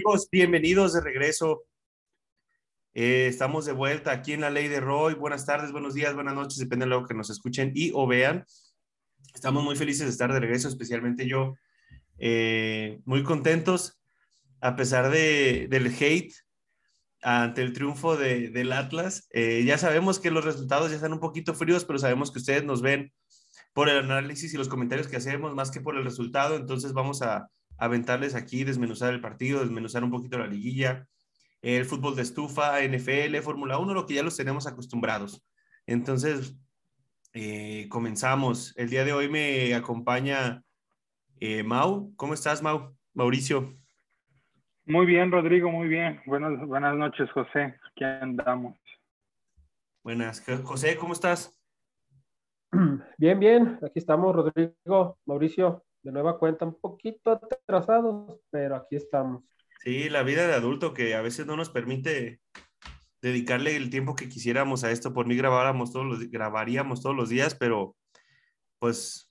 [0.00, 1.64] Amigos, bienvenidos de regreso.
[2.94, 5.12] Eh, estamos de vuelta aquí en la Ley de Roy.
[5.12, 8.46] Buenas tardes, buenos días, buenas noches, depende de lo que nos escuchen y o vean.
[9.34, 11.54] Estamos muy felices de estar de regreso, especialmente yo.
[12.16, 14.00] Eh, muy contentos,
[14.62, 16.32] a pesar de, del hate
[17.20, 19.28] ante el triunfo de, del Atlas.
[19.34, 22.64] Eh, ya sabemos que los resultados ya están un poquito fríos, pero sabemos que ustedes
[22.64, 23.12] nos ven
[23.74, 26.56] por el análisis y los comentarios que hacemos más que por el resultado.
[26.56, 31.08] Entonces vamos a aventarles aquí, desmenuzar el partido, desmenuzar un poquito la liguilla,
[31.62, 35.44] el fútbol de estufa, NFL, Fórmula 1, lo que ya los tenemos acostumbrados.
[35.86, 36.56] Entonces,
[37.32, 38.76] eh, comenzamos.
[38.76, 40.62] El día de hoy me acompaña
[41.40, 42.12] eh, Mau.
[42.16, 42.94] ¿Cómo estás, Mau?
[43.14, 43.74] Mauricio.
[44.84, 46.20] Muy bien, Rodrigo, muy bien.
[46.26, 47.76] Buenas, buenas noches, José.
[47.90, 48.76] Aquí andamos.
[50.02, 50.44] Buenas.
[50.64, 51.56] José, ¿cómo estás?
[53.18, 53.78] Bien, bien.
[53.82, 59.44] Aquí estamos, Rodrigo, Mauricio, de nueva cuenta, un poquito atrasados, pero aquí estamos.
[59.82, 62.40] Sí, la vida de adulto que a veces no nos permite
[63.22, 65.12] dedicarle el tiempo que quisiéramos a esto.
[65.12, 67.96] Por mí grabáramos todos los, grabaríamos todos los días, pero
[68.78, 69.30] pues,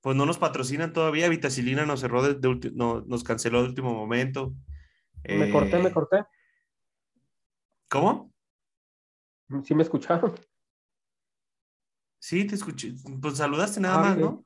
[0.00, 1.28] pues no nos patrocinan todavía.
[1.28, 4.54] Vitacilina nos cerró, de, no, nos canceló de último momento.
[5.24, 6.24] Me corté, me eh, corté.
[7.88, 8.32] ¿Cómo?
[9.64, 10.34] Sí me escucharon.
[12.18, 12.94] Sí, te escuché.
[13.20, 14.44] Pues saludaste nada ah, más, ¿no?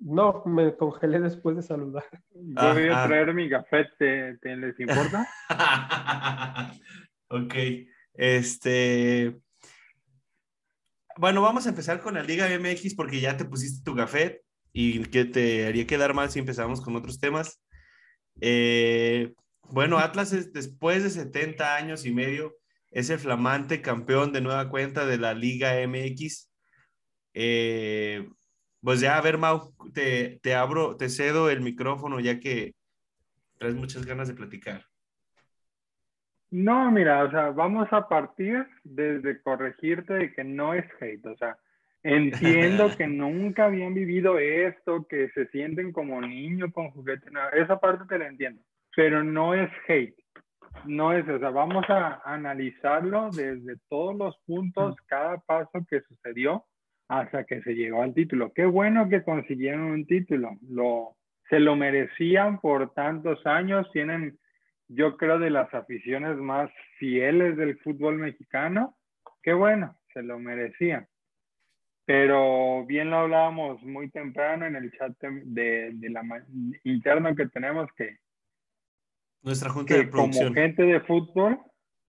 [0.00, 2.04] No, me congelé después de saludar.
[2.32, 5.28] Yo voy a traer mi gafete, ¿te, les importa?
[7.28, 7.54] ok.
[8.14, 9.38] Este.
[11.16, 15.02] Bueno, vamos a empezar con la Liga MX porque ya te pusiste tu gafet y
[15.04, 17.62] que te haría quedar mal si empezamos con otros temas.
[18.40, 22.54] Eh, bueno, Atlas es, después de 70 años y medio
[22.90, 26.50] es el flamante campeón de nueva cuenta de la Liga MX.
[27.34, 28.28] Eh,
[28.86, 32.72] pues ya, a ver, Mau, te, te abro, te cedo el micrófono ya que
[33.58, 34.84] traes muchas ganas de platicar.
[36.52, 41.36] No, mira, o sea, vamos a partir desde corregirte de que no es hate, o
[41.36, 41.58] sea,
[42.04, 48.04] entiendo que nunca habían vivido esto, que se sienten como niños con juguetes, esa parte
[48.08, 48.62] te la entiendo,
[48.94, 50.14] pero no es hate,
[50.84, 56.64] no es, o sea, vamos a analizarlo desde todos los puntos, cada paso que sucedió
[57.08, 58.52] hasta que se llegó al título.
[58.52, 60.56] Qué bueno que consiguieron un título.
[60.68, 61.16] Lo,
[61.48, 63.90] se lo merecían por tantos años.
[63.92, 64.38] Tienen,
[64.88, 68.96] yo creo, de las aficiones más fieles del fútbol mexicano.
[69.42, 71.06] Qué bueno, se lo merecían.
[72.04, 76.22] Pero bien lo hablábamos muy temprano en el chat de, de la
[76.84, 78.18] interno que tenemos que
[79.46, 80.48] nuestra junta de producción.
[80.48, 81.58] como gente de fútbol,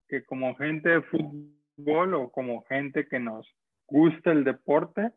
[0.08, 3.46] que como gente de fútbol o como gente que nos
[3.88, 5.12] gusta el deporte,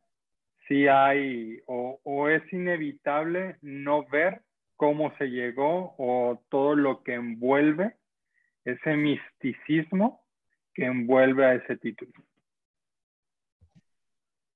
[0.68, 4.42] si hay o, es inevitable no ver
[4.78, 7.98] cómo se llegó o todo lo que envuelve
[8.64, 10.24] ese misticismo
[10.74, 12.14] que envuelve a ese título.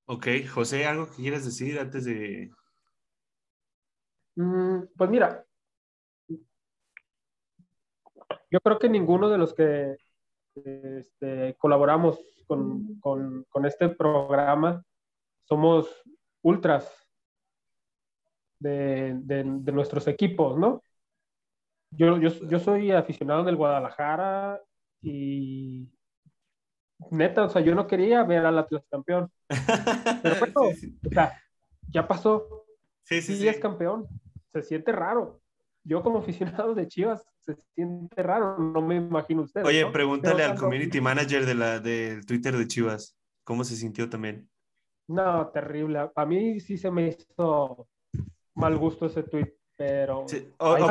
[0.05, 2.51] Ok, José, ¿algo que quieras decir antes de...?
[4.35, 5.45] Mm, pues mira,
[8.51, 9.97] yo creo que ninguno de los que
[10.55, 14.83] este, colaboramos con, con, con, este programa
[15.43, 15.87] somos
[16.41, 16.91] ultras
[18.59, 20.81] de, de, de nuestros equipos, ¿no?
[21.91, 24.61] Yo, yo, yo, soy aficionado del Guadalajara
[25.01, 25.87] y
[27.11, 29.31] neta, o sea, yo no quería ver al Atlas campeón.
[30.21, 31.41] Pero bueno, o sea,
[31.89, 32.65] ya pasó.
[33.03, 34.07] Sí, sí, sí, es campeón.
[34.51, 35.41] Se siente raro.
[35.87, 39.63] Yo como aficionado de Chivas se siente raro, no me imagino usted.
[39.63, 44.49] Oye, pregúntale al community manager de la del Twitter de Chivas, ¿cómo se sintió también?
[45.07, 46.09] No, terrible.
[46.15, 47.87] A mí sí se me hizo
[48.55, 50.25] mal gusto ese tweet, pero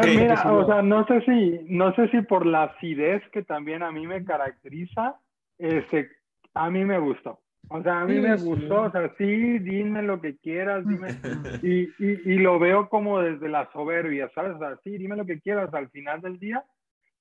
[0.05, 3.91] mira, o sea, no sé si no sé si por la acidez que también a
[3.91, 5.19] mí me caracteriza,
[5.59, 6.09] este
[6.55, 7.41] a mí me gustó.
[7.69, 11.09] O sea, a mí me gustó, o sea, sí, dime lo que quieras, dime.
[11.63, 14.57] Y, y, y, lo veo como desde la soberbia, ¿sabes?
[14.57, 15.73] O sea, sí, dime lo que quieras.
[15.73, 16.65] Al final del día,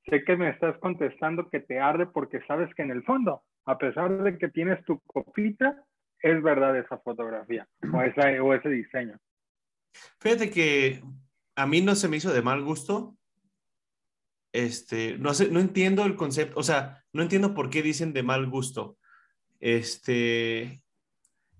[0.09, 3.77] sé que me estás contestando que te arde porque sabes que en el fondo, a
[3.77, 5.83] pesar de que tienes tu copita,
[6.21, 9.17] es verdad esa fotografía o, esa, o ese diseño.
[10.19, 11.01] Fíjate que
[11.55, 13.15] a mí no se me hizo de mal gusto.
[14.51, 18.21] Este, no sé, no entiendo el concepto, o sea, no entiendo por qué dicen de
[18.21, 18.97] mal gusto
[19.65, 20.83] este,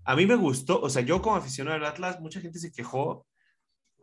[0.04, 3.26] a mí me gustó, o sea, yo como aficionado al Atlas, mucha gente se quejó.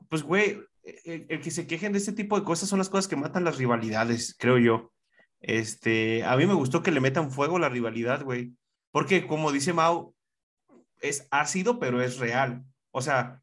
[0.10, 0.60] Pues, güey,
[1.06, 3.58] el, que se quejen de este tipo de cosas son las cosas que matan las
[3.58, 4.92] rivalidades, creo yo.
[5.40, 8.56] Este, a mí me gustó que le metan fuego a la rivalidad, güey.
[8.90, 10.16] Porque, como dice Mau,
[11.00, 12.66] es ácido, pero es real.
[12.90, 13.40] O sea,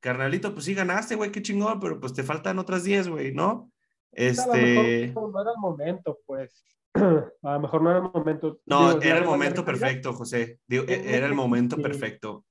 [0.00, 3.72] carnalito, pues sí ganaste, güey, qué chingón, pero pues te faltan otras 10, güey, ¿no?
[4.12, 4.42] Este...
[4.42, 6.75] A lo mejor no era el momento, pues.
[7.42, 8.60] A lo mejor no era el momento.
[8.66, 10.60] No, Digo, era el momento perfecto, José.
[10.66, 12.44] Digo, e- era el momento perfecto.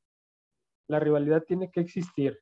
[0.88, 2.40] La rivalidad tiene que existir.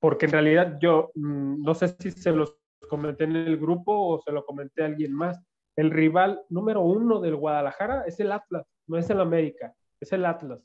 [0.00, 2.56] Porque en realidad yo mm, no sé si se los
[2.88, 5.38] comenté en el grupo o se lo comenté a alguien más.
[5.76, 10.24] El rival número uno del Guadalajara es el Atlas, no es el América, es el
[10.24, 10.60] Atlas.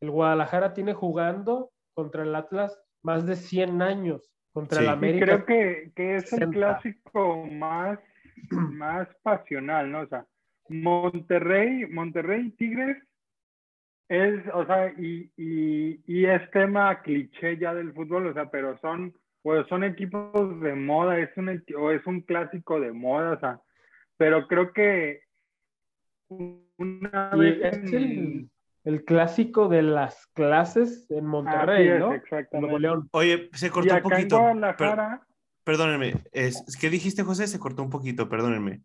[0.00, 4.30] El Guadalajara tiene jugando contra el Atlas más de 100 años.
[4.52, 4.84] Contra Sí.
[4.84, 5.24] el Y América.
[5.26, 6.52] creo que, que es el 60.
[6.56, 7.98] clásico más,
[8.50, 10.00] más pasional, ¿no?
[10.00, 10.26] O sea,
[10.68, 12.96] Monterrey, Monterrey y Tigres
[14.08, 18.76] es, o sea, y, y, y es tema cliché ya del fútbol, o sea, pero
[18.78, 23.40] son, pues son equipos de moda, es un, o es un clásico de moda, o
[23.40, 23.60] sea,
[24.16, 25.20] pero creo que
[26.28, 28.50] una Y vez es en- el,
[28.84, 32.10] el clásico de las clases en Monterrey, es, ¿no?
[32.12, 32.78] En exactamente.
[32.78, 33.08] León.
[33.12, 34.36] Oye, se Y cortó un acá en poquito.
[34.36, 35.26] Per- Guadalajara,
[35.64, 36.14] perdónenme.
[36.32, 37.46] Es, ¿Qué dijiste, José?
[37.46, 38.82] Se cortó un poquito, perdónenme.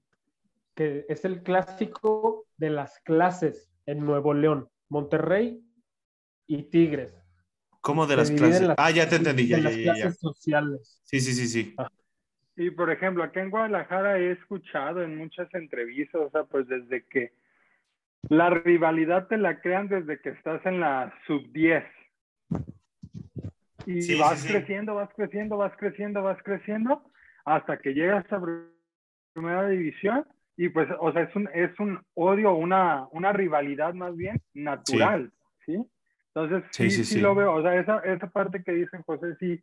[0.76, 5.64] que es el clásico de las clases en Nuevo León, Monterrey
[6.48, 7.14] y Tigres.
[7.82, 8.68] ¿Cómo de las clases?
[8.68, 9.94] las- Ah, ya te entendí, ya, en ya, las ya, ya.
[9.94, 11.02] clases sociales.
[11.06, 11.76] Sí, sí, sí, sí.
[12.58, 17.06] Y por ejemplo, acá en Guadalajara he escuchado en muchas entrevistas, o sea, pues desde
[17.06, 17.34] que
[18.30, 21.84] la rivalidad te la crean desde que estás en la sub 10.
[23.86, 24.54] Y Sí, vas sí, sí.
[24.54, 27.04] creciendo, vas creciendo, vas creciendo, vas creciendo,
[27.46, 28.42] hasta que llegas a
[29.34, 30.26] primera división.
[30.58, 35.32] Y pues, o sea, es un, es un odio, una, una rivalidad más bien natural,
[35.66, 35.84] ¿sí?
[36.34, 37.22] Entonces, Sí, sí, sí, sí, sí.
[37.22, 37.54] lo veo.
[37.54, 39.62] O sea, esa, esa parte que dice José, sí,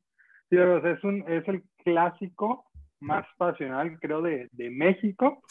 [0.50, 2.64] sí, o sea, es, un, es el clásico
[3.00, 5.42] más pasional, creo, de, de México.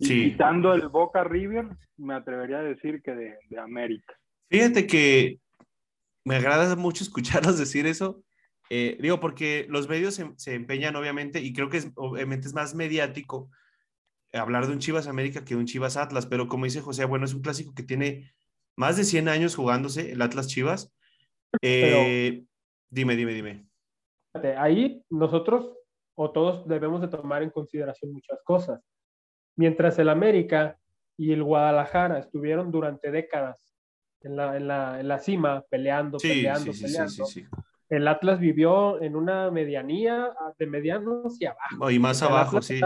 [0.00, 0.32] Sí.
[0.32, 1.66] quitando el Boca River,
[1.96, 4.12] me atrevería a decir que de, de América.
[4.50, 5.38] Fíjate que
[6.24, 8.22] me agrada mucho escucharlos decir eso.
[8.70, 12.74] Eh, digo, porque los medios se, empeñan, obviamente, y creo que es, obviamente es más
[12.74, 13.50] mediático
[14.32, 17.24] hablar de un Chivas América que de un Chivas Atlas, pero como dice José, bueno,
[17.24, 18.32] es un clásico que tiene
[18.76, 20.92] más de 100 años jugándose, el Atlas Chivas.
[21.62, 22.44] Eh,
[22.90, 23.66] dime, dime, dime.
[24.58, 25.76] Ahí nosotros
[26.16, 28.80] o todos debemos de tomar en consideración muchas cosas.
[29.56, 30.78] Mientras el América
[31.16, 33.73] y el Guadalajara estuvieron durante décadas
[34.24, 37.26] en la, en la, en la cima, peleando, Sí, peleando, sí, sí, sí, peleando.
[37.26, 37.46] sí, sí.
[37.90, 41.90] El Atlas vivió en una medianía de mediano hacia abajo.
[41.90, 42.80] Y más abajo, Atlas sí.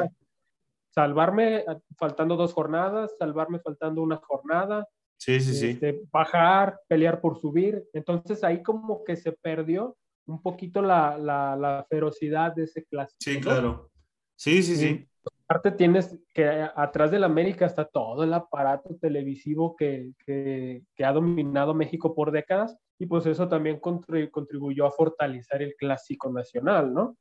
[0.91, 1.65] Salvarme eh,
[1.97, 4.87] faltando dos jornadas, salvarme faltando una jornada,
[5.17, 5.69] Sí, sí, sí.
[5.71, 7.85] este, bajar, pelear por subir.
[7.93, 9.97] Entonces ahí como que se perdió
[10.27, 13.17] un poquito la, la, la ferocidad de ese clásico.
[13.21, 13.91] Sí, claro.
[14.37, 15.09] Sí, sí, sí.
[15.51, 16.47] Aparte tienes que
[16.77, 22.33] atrás del América está todo el aparato televisivo que, que, que ha dominado México por
[22.33, 27.17] décadas y pues eso también contri- contribuyó a fortalecer el clásico nacional, ¿no?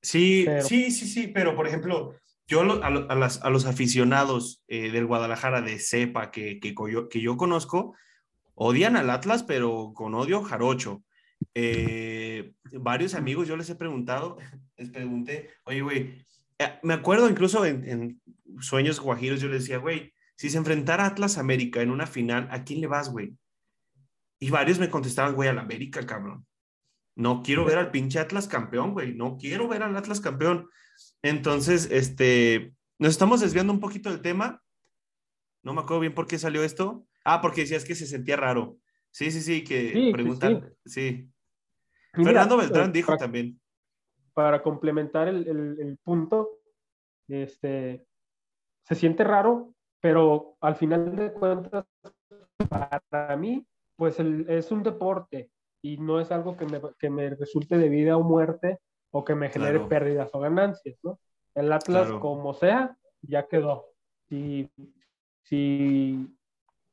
[0.00, 2.14] Sí, Pero- sí, sí, sí, pero por ejemplo,
[2.46, 6.58] yo a, lo- a las- a los aficionados eh, del Guadalajara de cepa que,
[6.90, 7.94] yo, que yo conozco,
[8.54, 11.02] odian al Atlas, pero con odio jarocho.
[11.54, 14.38] Eh, varios amigos, yo les he preguntado,
[14.78, 16.24] les pregunté, oye, güey, eh,
[16.82, 18.20] me acuerdo incluso en, en
[18.60, 22.64] Sueños Guajiros, yo les decía, güey, si se enfrentara Atlas América en una final, ¿a
[22.64, 23.34] quién le vas, güey?
[24.38, 26.46] Y varios me contestaban, güey, al América, cabrón.
[27.14, 29.14] No quiero ver al pinche Atlas campeón, güey.
[29.14, 30.68] No quiero ver al Atlas campeón.
[31.22, 34.62] Entonces, este, nos estamos desviando un poquito del tema.
[35.62, 37.06] No me acuerdo bien por qué salió esto.
[37.24, 38.78] Ah, porque decías que se sentía raro.
[39.10, 40.74] Sí, sí, sí, que Sí, sí, preguntan.
[40.84, 41.30] Sí.
[42.14, 43.58] Mira, Fernando Beltrán eh, dijo también.
[44.36, 46.58] Para complementar el, el- el punto,
[47.26, 48.06] este,
[48.84, 51.86] se siente raro, pero al final de cuentas,
[52.68, 53.66] para mí,
[53.96, 55.50] pues el- es un deporte
[55.82, 58.78] y no es algo que me, que me resulte de vida o muerte
[59.10, 59.88] o que me genere Claro.
[59.88, 61.18] pérdidas o ganancias, ¿no?
[61.54, 62.20] El Atlas, Claro.
[62.20, 63.86] como sea, ya quedó.
[64.28, 64.68] Si,
[65.44, 66.28] si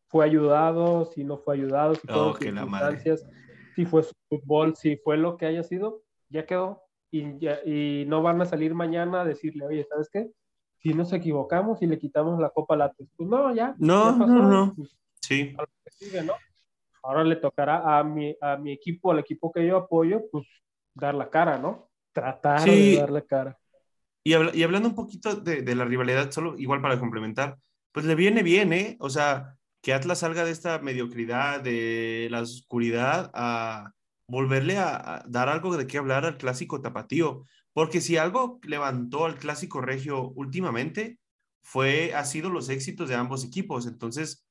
[0.07, 3.27] fue ayudado, si no fue ayudado, si Oh, circunstancias,
[3.75, 6.81] si fue su fútbol, si fue lo que haya sido, ya quedó.
[7.13, 10.31] Y, ya- y no van a salir mañana a decirle, oye, ¿sabes qué?
[10.79, 13.07] Si nos equivocamos y le quitamos la copa Atlas.
[13.15, 13.75] Pues no, ya.
[13.77, 14.73] No, ya pasó, no, no.
[14.75, 15.55] pues, Sí,
[15.91, 16.33] sigue, ¿no?
[17.03, 20.45] Ahora le tocará a mi, a mi equipo, al equipo que yo apoyo, pues
[20.95, 21.89] dar la cara, ¿no?
[22.13, 22.95] Tratar Sí.
[22.95, 23.59] de dar la cara.
[24.23, 27.57] Y, habla- y hablando un poquito de, de la rivalidad, solo igual para complementar,
[27.91, 28.97] pues le viene bien, ¿eh?
[28.99, 33.91] O sea, que Atlas salga de esta mediocridad, de la oscuridad, a
[34.33, 37.45] volverle a, a dar algo de qué hablar al clásico tapatío.
[37.73, 41.19] Porque si algo levantó al clásico regio últimamente,
[41.63, 43.87] fue, ha sido los éxitos de ambos equipos.
[43.87, 44.45] Entonces,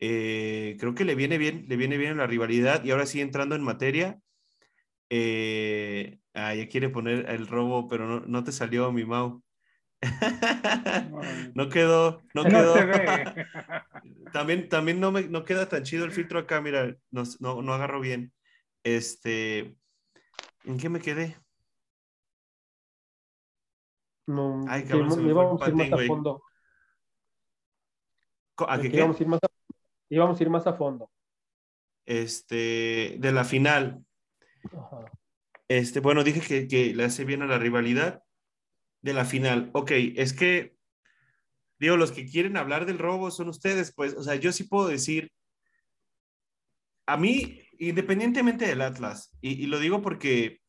[0.00, 2.84] eh, creo que le viene bien, le viene bien la rivalidad.
[2.84, 4.20] Y ahora sí, entrando en materia,
[5.08, 9.42] eh, ah, ya quiere poner el robo, pero no, no te salió, mi Mau.
[11.54, 12.74] no quedó, no, No quedó.
[12.86, 13.46] ve.
[14.32, 17.72] También, también no, me, no queda tan chido el filtro acá, mira, no, no, no
[17.72, 18.32] agarro bien.
[18.96, 19.76] Este,
[20.64, 21.36] ¿en qué me quedé?
[24.26, 26.42] No, Ay, que cabrón, se me fue el íbamos a ir más a fondo.
[28.66, 28.96] ¿A qué qué?
[28.96, 29.46] íbamos a ir más a,
[30.08, 31.10] íbamos a ir más a fondo.
[32.06, 34.02] Este, de la final.
[34.72, 35.12] Ajá.
[35.68, 38.22] Este, bueno, dije que, que le hace bien a la rivalidad
[39.02, 39.70] de la final.
[39.74, 40.76] Ok, es que,
[41.78, 44.88] digo, los que quieren hablar del robo son ustedes, pues, o sea, yo sí puedo
[44.88, 45.30] decir,
[47.06, 50.60] a mí, independientemente del Atlas, y, lo digo porque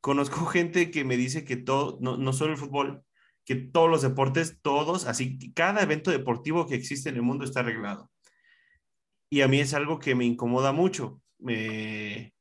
[0.00, 3.04] conozco gente que me dice que todo, no, no solo el fútbol,
[3.44, 7.60] que todos los deportes, todos, así, cada evento deportivo que existe en el mundo está
[7.60, 8.10] arreglado.
[9.30, 11.20] Y a mí es algo que me incomoda mucho.
[11.38, 12.32] Me,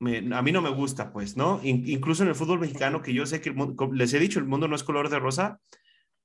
[0.00, 1.60] a mí no me gusta, pues, ¿no?
[1.62, 3.56] In- incluso en el fútbol mexicano, que yo sé que el
[3.92, 5.60] les he dicho, el mundo no es color de rosa,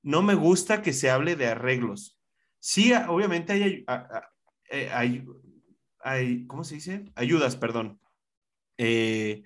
[0.02, 2.18] no me gusta que se hable de arreglos.
[2.58, 3.84] Sí, obviamente
[4.92, 5.24] hay,
[6.46, 7.04] ¿cómo se dice?
[7.14, 8.00] Ayudas, perdón.
[8.78, 9.42] Eh,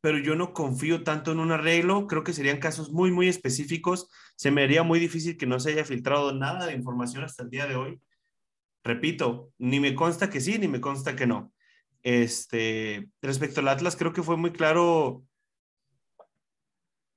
[0.00, 4.08] pero yo no confío tanto en un arreglo, creo que serían casos muy, muy específicos.
[4.36, 7.50] Se me haría muy difícil que no se haya filtrado nada de información hasta el
[7.50, 8.00] día de hoy.
[8.84, 11.52] Repito, ni me consta que sí, ni me consta que no.
[12.04, 15.24] Este, respecto al Atlas, creo que fue muy claro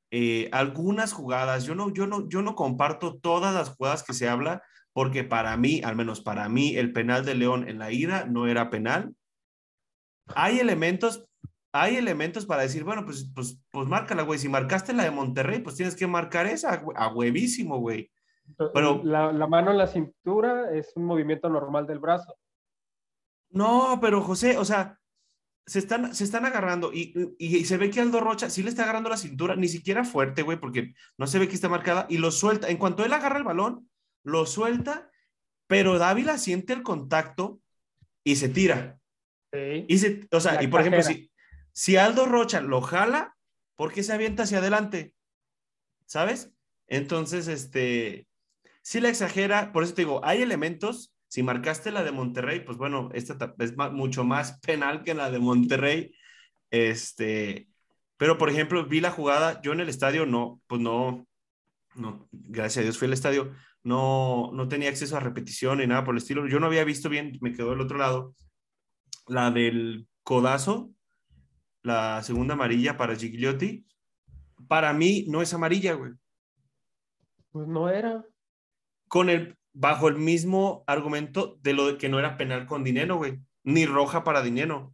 [0.09, 1.65] eh, algunas jugadas.
[1.65, 4.63] Yo no, yo, no, yo no comparto todas las jugadas que se habla,
[4.99, 8.47] porque para mí, al menos para mí, el penal de León en la ida no
[8.47, 9.15] era penal.
[10.35, 11.25] Hay elementos,
[11.71, 14.39] hay elementos para decir, bueno, pues, pues, pues márcala, güey.
[14.39, 18.11] Si marcaste la de Monterrey, pues tienes que marcar esa, a huevísimo, güey.
[18.73, 22.35] Pero- la, la mano en la cintura es un movimiento normal del brazo.
[23.51, 24.99] No, pero José, o sea,
[25.65, 28.69] se están, se están agarrando y, y- y se ve que Aldo Rocha sí le
[28.69, 32.05] está agarrando la cintura, ni siquiera fuerte, güey, porque no se ve que está marcada
[32.09, 32.67] y lo suelta.
[32.67, 33.88] En cuanto él agarra el balón,
[34.23, 35.11] lo suelta,
[35.67, 37.59] pero Dávila siente el contacto
[38.23, 38.99] y se tira.
[39.51, 39.85] Sí.
[39.87, 41.31] Y se, o sea, y por ejemplo, si,
[41.73, 43.35] si Aldo Rocha lo jala,
[43.75, 45.13] ¿por qué se avienta hacia adelante?
[46.05, 46.51] ¿Sabes?
[46.87, 48.27] Entonces, este,
[48.81, 52.77] sí la exagera, por eso te digo, hay elementos, si marcaste la de Monterrey, pues
[52.77, 56.15] bueno, esta ta- es ma- mucho más penal que la de Monterrey,
[56.71, 57.69] este,
[58.17, 61.27] pero por ejemplo, vi la jugada, yo en el estadio no, pues no,
[61.95, 66.03] no, gracias a Dios fui al estadio, no, no tenía acceso a repetición ni nada
[66.03, 68.35] por el estilo, yo no había visto bien, me quedó del otro lado,
[69.27, 70.91] la del codazo,
[71.81, 73.85] la segunda amarilla para Gigliotti,
[74.67, 76.11] para mí no es amarilla, güey.
[77.51, 78.23] Pues no era.
[79.07, 83.17] Con el, bajo el mismo argumento de lo de que no era penal con dinero,
[83.17, 83.39] güey.
[83.63, 84.93] Ni roja para dinero.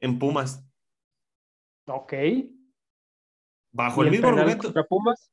[0.00, 0.64] En Pumas.
[1.86, 2.14] Ok.
[3.70, 4.72] Bajo ¿Y el mismo argumento.
[4.88, 5.32] Pumas?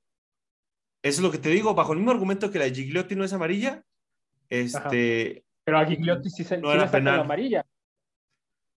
[1.01, 1.73] Eso es lo que te digo.
[1.75, 3.83] Bajo el mismo argumento que la de Gigliotti no es amarilla.
[4.49, 7.17] Este, Pero a Gigliotti sí, se, No sí era penal.
[7.17, 7.65] la amarilla.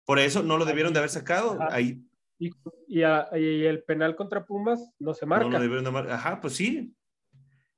[0.05, 1.53] por eso no lo debieron de haber sacado.
[1.61, 1.73] Ajá.
[1.75, 2.03] Ahí
[2.37, 2.49] Y,
[2.87, 5.47] y a- y el penal contra Pumas no se no marca.
[5.49, 6.93] lo debieron de Ajá, pues sí.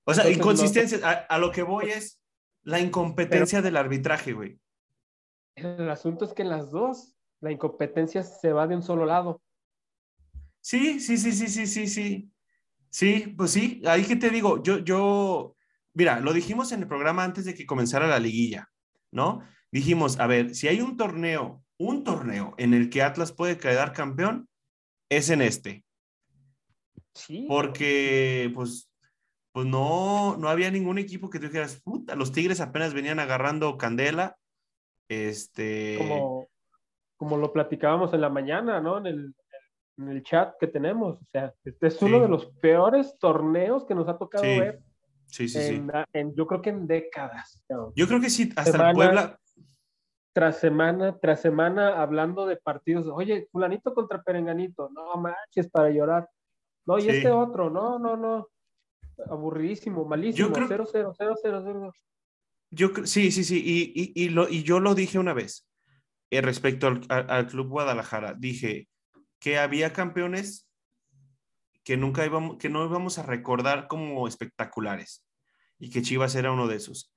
[0.05, 1.03] O sea, Entonces, inconsistencias.
[1.03, 2.19] A, a lo que voy es
[2.63, 4.57] la incompetencia del arbitraje, güey.
[5.55, 9.41] El asunto es que en las dos, la incompetencia se va de un solo lado.
[10.61, 12.31] Sí, sí, sí, sí, sí, sí, sí.
[12.93, 15.55] Sí, pues sí, ahí que te digo, yo, yo,
[15.95, 18.69] mira, lo dijimos en el programa antes de que comenzara la liguilla,
[19.11, 19.41] ¿no?
[19.71, 23.93] Dijimos, a ver, si hay un torneo, un torneo en el que Atlas puede quedar
[23.93, 24.47] campeón,
[25.09, 25.83] es en este,
[27.15, 27.47] Sí.
[27.47, 28.91] porque pues,
[29.53, 33.75] pues no, no había ningún equipo que tú dijeras, puta, los Tigres apenas venían agarrando
[33.75, 34.37] candela,
[35.09, 36.47] este, como,
[37.17, 38.99] como lo platicábamos en la mañana, ¿no?
[38.99, 39.35] En el,
[39.97, 41.17] en el chat que tenemos.
[41.21, 44.81] O sea, este es uno de los peores torneos que nos ha tocado Sí, ver
[45.27, 45.87] sí, sí, sí.
[46.13, 47.63] en, yo creo que en décadas.
[47.95, 49.39] Yo creo que sí, hasta Semana- el Puebla,
[50.35, 53.05] Tras semana, tras semana, hablando de partidos.
[53.07, 54.89] Oye, fulanito contra perenganito.
[54.89, 56.27] No manches, para llorar.
[56.87, 57.09] No, y Sí.
[57.09, 57.69] este otro.
[57.69, 58.47] No, no, no.
[59.29, 60.51] Aburridísimo, malísimo.
[60.51, 61.93] creo- 0 0 0 0 0
[62.71, 65.67] Yo sí, sí, sí, y, y, y lo, y yo lo dije una vez
[66.31, 68.33] eh, respecto al, al- al Club Guadalajara.
[68.33, 68.87] Dije
[69.43, 70.69] que había campeones
[71.83, 75.25] que nunca íbamos, que no íbamos a recordar como espectaculares
[75.77, 77.13] y que Chivas era uno de esos.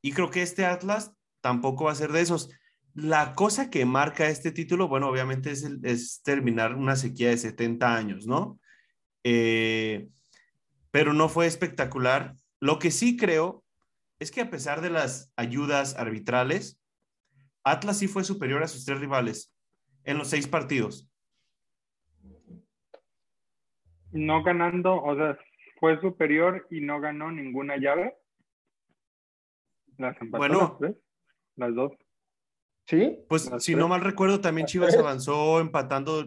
[0.00, 2.50] Y creo que este Atlas tampoco va a ser de esos.
[2.94, 7.36] La cosa que marca este título, bueno, obviamente es, el- es terminar una sequía de
[7.36, 8.60] 70 años, ¿no?
[9.24, 10.08] Eh,
[10.92, 12.36] pero no fue espectacular.
[12.60, 13.64] Lo que sí creo
[14.20, 16.78] es que a pesar de las ayudas arbitrales,
[17.64, 19.52] Atlas sí fue superior a sus tres rivales
[20.04, 21.05] en los seis partidos.
[24.16, 25.38] No ganando, o sea,
[25.78, 28.14] fue superior y no ganó ninguna llave.
[29.98, 30.78] Las empató Bueno.
[30.80, 30.92] las
[31.56, 31.92] las dos.
[32.86, 33.18] ¿Sí?
[33.28, 33.80] Pues Las si tres.
[33.80, 36.24] no mal recuerdo, también Chivas avanzó empatando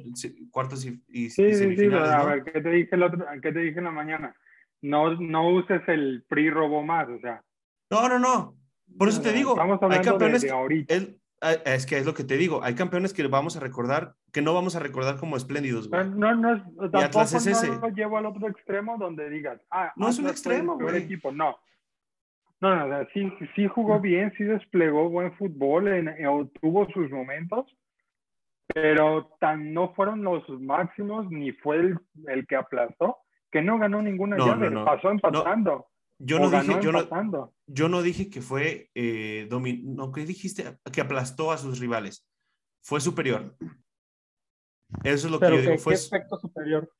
[0.51, 2.25] cuartos y, y- y Sí, sí, sí, semifinales, a ¿no?
[2.27, 4.35] ver, ¿qué te dije el otro, qué te dije en la mañana?
[4.81, 7.43] No, no uses el PRI robo más, o sea.
[7.91, 8.55] No, no, no.
[8.97, 10.93] Por eso te digo, Estamos hay hablando de, campeones de que- ahorita.
[10.95, 11.18] es, ah,
[11.65, 14.53] es que es lo que te digo, hay campeones que vamos a recordar, que no
[14.53, 16.09] vamos a recordar como espléndidos, güey.
[16.09, 17.67] No, no, es- tampoco Atlas es ese.
[17.69, 20.57] no lo llevo al otro extremo donde digas, ah, No es un Atlas fue el
[20.59, 21.03] extremo, güey.
[21.03, 21.31] equipo.
[21.31, 21.57] No.
[22.61, 26.85] No, no, o sea, sí, sí- jugó bien, sí desplegó buen fútbol, en, en- tuvo
[26.91, 27.65] sus momentos,
[28.73, 33.17] pero tan no fueron los máximos ni fue el, el que aplastó,
[33.51, 34.85] que no ganó ninguna No, llave, no, no.
[34.85, 35.87] pasó empatando.
[36.21, 40.77] Yo no dije, yo no, yo no dije que fue eh, domi- no, ¿qué dijiste?
[40.91, 42.27] Que aplastó a sus rivales.
[42.81, 43.55] Fue superior.
[45.03, 45.71] Eso es lo que yo ¿qué, digo.
[45.73, 46.91] qué Fue aspecto superior?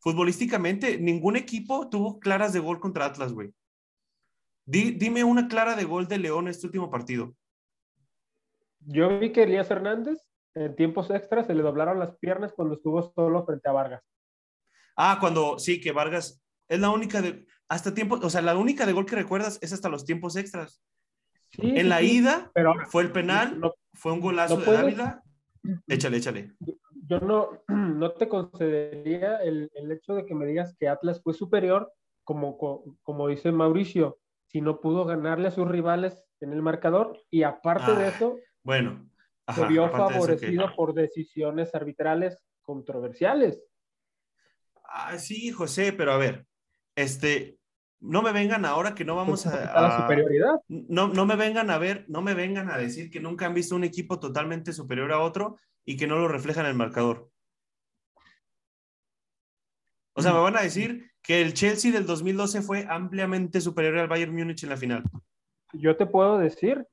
[0.00, 3.54] futbolísticamente, ningún equipo tuvo claras de gol contra Atlas, güey.
[4.66, 7.34] Di- dime una clara de gol de León este último partido.
[8.80, 10.18] Yo vi que Elías Hernández
[10.54, 14.02] en tiempos extras se le doblaron las piernas cuando estuvo solo frente a Vargas.
[14.96, 18.86] Ah, cuando sí, que Vargas es la única de hasta tiempo, o sea, la única
[18.86, 20.82] de gol que recuerdas es hasta los tiempos extras.
[21.50, 24.66] Sí, En la sí, ida pero fue el penal, no- fue un golazo no de
[24.66, 25.22] puedes- Dávila.
[25.88, 26.52] Échale, échale.
[27.08, 31.32] yo no, no te concedería el, el hecho de que me digas que Atlas fue
[31.34, 31.92] superior,
[32.24, 37.18] como, co- como dice Mauricio, si no pudo ganarle a sus rivales en el marcador
[37.30, 39.08] y aparte de Ah, eso, Bueno,
[39.54, 43.62] se vio favorecido por decisiones arbitrales controversiales.
[44.84, 46.46] Ah, sí, José, pero a ver,
[46.96, 47.58] este,
[48.00, 50.54] no me vengan ahora que no vamos la a, a- superioridad.
[50.68, 53.74] no, no me vengan a ver, no me vengan a decir que nunca han visto
[53.74, 57.30] un equipo totalmente superior a otro y que no lo reflejan en el marcador.
[60.16, 64.08] O sea, me van a decir que el Chelsea del 2012 fue ampliamente superior al
[64.08, 65.02] Bayern Múnich en la final.
[65.72, 66.86] Yo te puedo decir,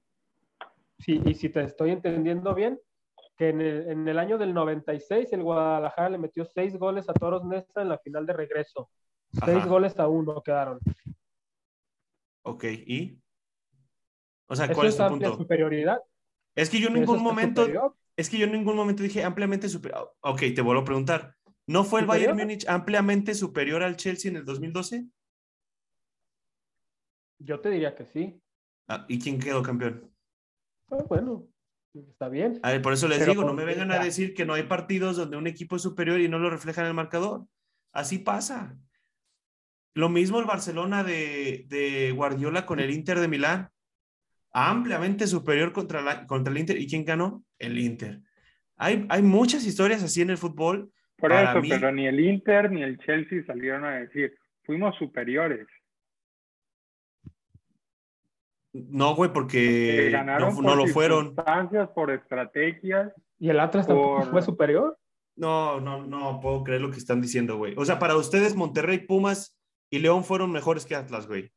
[0.98, 2.80] si, y si te estoy entendiendo bien,
[3.38, 7.14] que en el, en el año del 96 el Guadalajara le metió seis goles a
[7.14, 8.90] Toros Neza en la final de regreso.
[9.34, 9.68] Seis Ajá.
[9.68, 10.80] goles a uno quedaron.
[12.44, 13.20] Ok, ¿y?
[14.48, 15.38] O sea, ¿cuál es tu punto?
[15.38, 16.00] superioridad.
[16.56, 17.96] Es que yo en ningún momento, superior.
[18.18, 20.14] es que yo en ningún momento dije ampliamente superior.
[20.22, 21.36] Ok, te vuelvo a preguntar.
[21.68, 22.32] ¿No fue el ¿Superior?
[22.32, 25.06] Bayern Múnich ampliamente superior al Chelsea en el 2012?
[27.40, 28.42] Yo te diría que sí.
[28.88, 30.12] Ah, ¿Y quién quedó campeón?
[30.92, 31.48] Ah, bueno,
[31.94, 32.60] está bien.
[32.64, 34.64] A ver, por eso les Pero digo, no me vengan a decir que no hay
[34.64, 37.48] partidos donde un equipo es superior y no lo refleja en el marcador.
[37.94, 38.78] Así pasa.
[39.94, 43.70] Lo mismo el Barcelona de, de Guardiola con el Inter de Milán.
[44.54, 46.78] Ampliamente superior contra, la- contra el Inter.
[46.78, 47.44] ¿Y quién ganó?
[47.60, 48.20] El Inter.
[48.78, 50.92] Hay, hay muchas historias así en el fútbol.
[51.18, 54.96] Por Para eso, mí- pero ni el Inter ni el Chelsea salieron a decir, fuimos
[54.98, 55.68] superiores.
[58.74, 61.36] No, güey, Que porque ganaron no, por no lo fueron.
[61.94, 63.12] por estrategias.
[63.38, 64.98] ¿Y el Atlas tampoco Por- fue superior?
[65.36, 67.74] No, no, no puedo creer lo que están diciendo, güey.
[67.78, 69.58] O sea, para ustedes, Monterrey, Pumas
[69.92, 71.52] y León fueron mejores que Atlas, güey.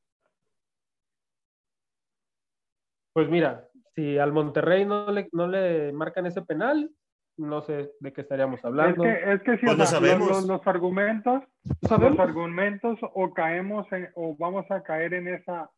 [3.14, 6.90] Pues mira, si al Monterrey no le, no le marcan ese penal,
[7.36, 9.02] no sé de qué estaríamos Es hablando.
[9.04, 10.28] que, es que sí, Pues no sabemos.
[10.28, 11.42] Los, los- los argumentos,
[11.82, 12.16] ¿Sabemos?
[12.18, 15.70] los argumentos o caemos en- o vamos a caer en esa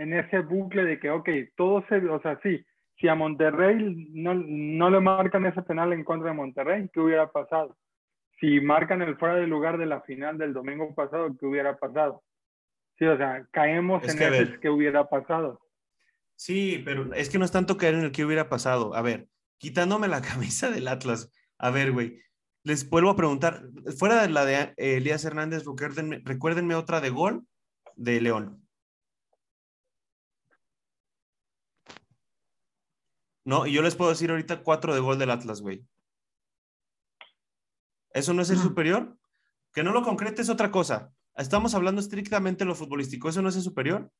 [0.00, 2.64] en ese bucle de que, ok, todo se, o sea, sí,
[3.00, 7.32] si a Monterrey no, no le marcan ese penal en contra de Monterrey, ¿qué hubiera
[7.32, 7.76] pasado?
[8.40, 12.22] Si marcan el fuera de lugar de la final del domingo pasado, ¿qué hubiera pasado?
[12.98, 14.60] Sí, o sea, caemos Es en que, ver.
[14.60, 15.60] ¿qué hubiera pasado?
[16.36, 18.94] Sí, pero es que no es tanto caer en el que hubiera pasado.
[18.94, 21.32] A ver, quitándome la camisa del Atlas.
[21.58, 22.20] A ver, güey,
[22.62, 23.62] les vuelvo a preguntar,
[23.98, 27.46] fuera de la de eh, Elías Hernández, recuérdenme, recuérdenme otra de gol
[27.96, 28.64] de León.
[33.44, 35.82] No, y yo les puedo decir ahorita cuatro de gol del Atlas, güey.
[38.12, 39.18] ¿Eso no es ser superior?
[39.72, 41.12] Que no lo concrete es otra cosa.
[41.36, 43.28] Estamos hablando estrictamente de lo futbolístico.
[43.28, 44.10] ¿Eso no es ser superior?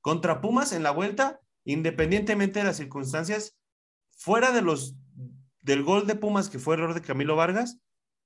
[0.00, 3.56] Contra Pumas en la vuelta, independientemente de las circunstancias,
[4.16, 4.96] fuera de los
[5.60, 7.78] del gol de Pumas que fue error de Camilo Vargas,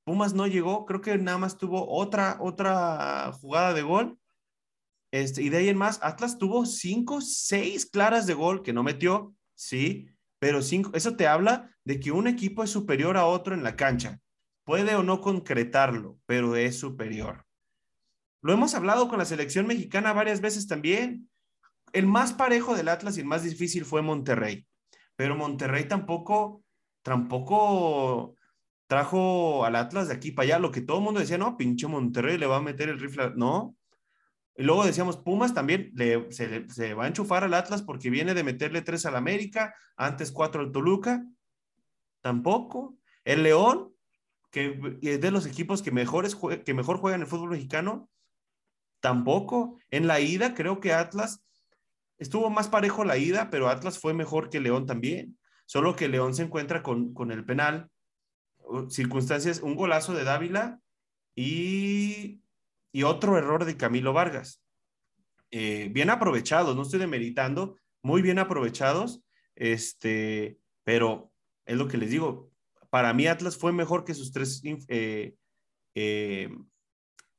[0.04, 4.18] Pumas no llegó, creo que nada más tuvo otra otra jugada de gol.
[5.10, 8.82] Este, y de ahí en más, Atlas tuvo cinco, seis claras de gol que no
[8.82, 13.54] metió, sí, pero cinco, eso te habla de que un equipo es superior a otro
[13.54, 14.20] en la cancha.
[14.64, 17.46] Puede o no concretarlo, pero es superior.
[18.42, 21.30] Lo hemos hablado con la selección mexicana varias veces también.
[21.92, 24.66] El más parejo del Atlas y el más difícil fue Monterrey.
[25.14, 26.64] Pero Monterrey tampoco,
[27.02, 28.34] tampoco
[28.88, 31.86] trajo al Atlas de aquí para allá, lo que todo el mundo decía, no, pinche
[31.86, 33.76] Monterrey le va a meter el rifle, no.
[34.56, 38.34] Y luego decíamos, Pumas también le, se, se, va a enchufar al Atlas porque viene
[38.34, 41.22] de meterle tres al América, antes cuatro al Toluca,
[42.26, 42.98] tampoco.
[43.24, 43.94] El León,
[44.50, 48.10] que es de los equipos que, mejores, que mejor juegan el fútbol mexicano,
[48.98, 49.78] tampoco.
[49.92, 51.44] En la ida creo que Atlas
[52.18, 55.38] estuvo más parejo la ida, pero Atlas fue mejor que León también.
[55.66, 57.92] Solo que León se encuentra con, con el penal
[58.90, 60.80] circunstancias, un golazo de Dávila
[61.36, 62.42] y,
[62.90, 64.64] y otro error de Camilo Vargas.
[65.52, 69.22] Eh, bien aprovechados, no estoy demeritando, muy bien aprovechados,
[69.54, 71.30] este, pero
[71.66, 72.50] es lo que les digo,
[72.90, 75.34] para mí Atlas fue mejor que sus tres eh,
[75.94, 76.48] eh,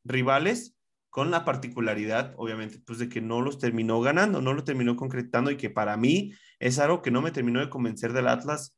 [0.03, 0.77] rivales,
[1.09, 5.49] con la particularidad, obviamente, pues de que no los terminó ganando, no lo terminó concretando
[5.49, 8.77] y que para mí es algo que no me terminó de convencer del Atlas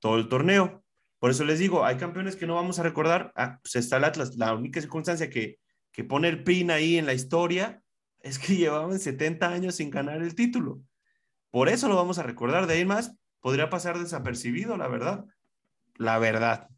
[0.00, 0.84] todo el torneo.
[1.18, 3.32] Por eso les digo, hay campeones que no vamos a recordar.
[3.36, 4.36] Ah, pues está el Atlas.
[4.36, 5.58] La única circunstancia que,
[5.92, 7.82] que pone el pin ahí en la historia
[8.20, 10.82] es que llevaban 70 años sin ganar el título.
[11.50, 12.66] Por eso lo vamos a recordar.
[12.66, 15.26] De ahí más, podría pasar desapercibido, la verdad.
[15.96, 16.70] La verdad.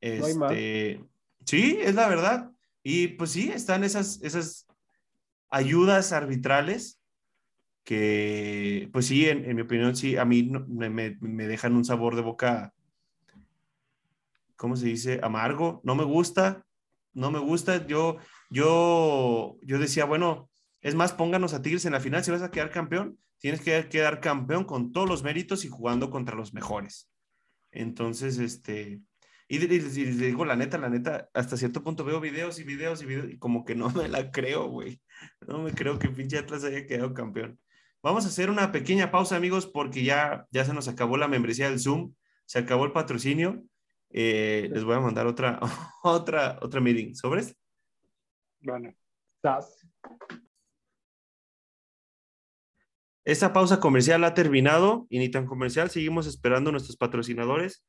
[0.00, 1.04] Este,
[1.44, 2.50] sí, es la verdad.
[2.82, 4.66] Y pues sí, están esas, esas
[5.50, 7.02] ayudas arbitrales
[7.84, 12.22] que, pues sí, en, mi opinión, sí, a mí me, me, dejan un sabor de
[12.22, 12.72] boca
[14.56, 15.20] ¿cómo se dice?
[15.22, 16.64] Amargo, no me gusta,
[17.12, 17.86] no me gusta.
[17.86, 18.16] Yo,
[18.48, 20.48] yo, yo decía, bueno,
[20.80, 23.88] es más, pónganos a Tigres en la final, si vas a quedar campeón, tienes que
[23.88, 27.10] quedar campeón con todos los méritos y jugando contra los mejores.
[27.72, 29.02] Entonces, este,
[29.48, 33.06] y les digo la neta, la neta, hasta cierto punto veo videos y videos y
[33.06, 35.02] videos y como que no me la creo, güey.
[35.46, 37.58] No me creo que pinche Atlas haya quedado campeón.
[38.00, 41.68] Vamos a hacer una pequeña pausa, amigos, porque ya, ya se nos acabó la membresía
[41.68, 42.14] del Zoom,
[42.46, 43.64] se acabó el patrocinio.
[44.10, 45.58] Eh, les voy a mandar otra,
[46.04, 47.14] otra, otra meeting.
[47.14, 47.56] ¿Sobres?
[48.60, 48.94] Bueno.
[53.24, 57.84] Esta pausa comercial ha terminado y ni tan comercial, seguimos esperando nuestros patrocinadores.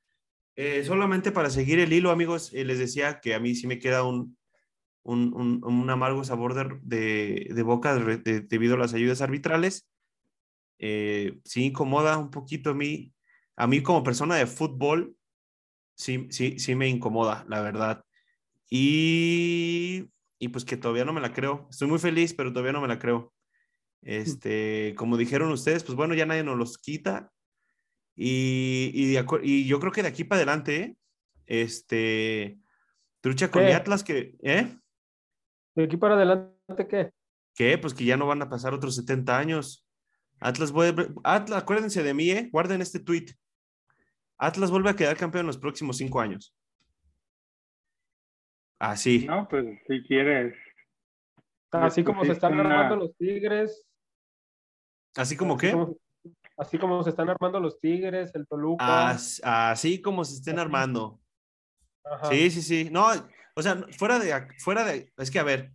[0.55, 3.79] Eh, solamente para seguir el hilo, amigos, eh, les decía que a mí sí me
[3.79, 4.37] queda un,
[5.03, 9.87] un, un, amargo sabor de, de, boca debido a las ayudas arbitrales.
[10.77, 13.13] sí incomoda un poquito a mí,
[13.55, 15.15] a mí como persona de fútbol,
[15.95, 18.05] sí, sí, sí me incomoda, la verdad.
[18.69, 21.67] Y, y pues que todavía no me la creo.
[21.69, 23.32] Estoy muy feliz, pero todavía no me la creo.
[24.03, 27.31] Este, como dijeron ustedes, pues bueno, ya nadie nos los quita.
[28.15, 30.97] Y, y, y yo creo que de aquí para adelante,
[31.45, 32.59] este,
[33.21, 34.77] trucha con Atlas que, ¿eh?
[35.75, 37.11] ¿De aquí para adelante qué?
[37.55, 37.77] ¿Qué?
[37.77, 39.87] Pues que ya no van a pasar otros 70 años.
[40.39, 42.49] Atlas, voy, Atlas, acuérdense de mí, ¿eh?
[42.51, 43.27] Guarden este tweet.
[44.37, 46.55] Atlas vuelve a quedar campeón en los próximos cinco años.
[48.79, 49.25] Así.
[49.25, 50.55] No, pues si quieres.
[51.71, 53.85] Así como se están armando los Tigres.
[55.15, 55.75] ¿Así como qué?
[56.57, 59.09] así como se están armando los Tigres, el Toluca.
[59.09, 61.19] así como se estén armando.
[62.29, 62.89] Sí, sí, sí.
[62.91, 63.07] No,
[63.55, 65.73] o sea, fuera de, fuera de, es que a ver,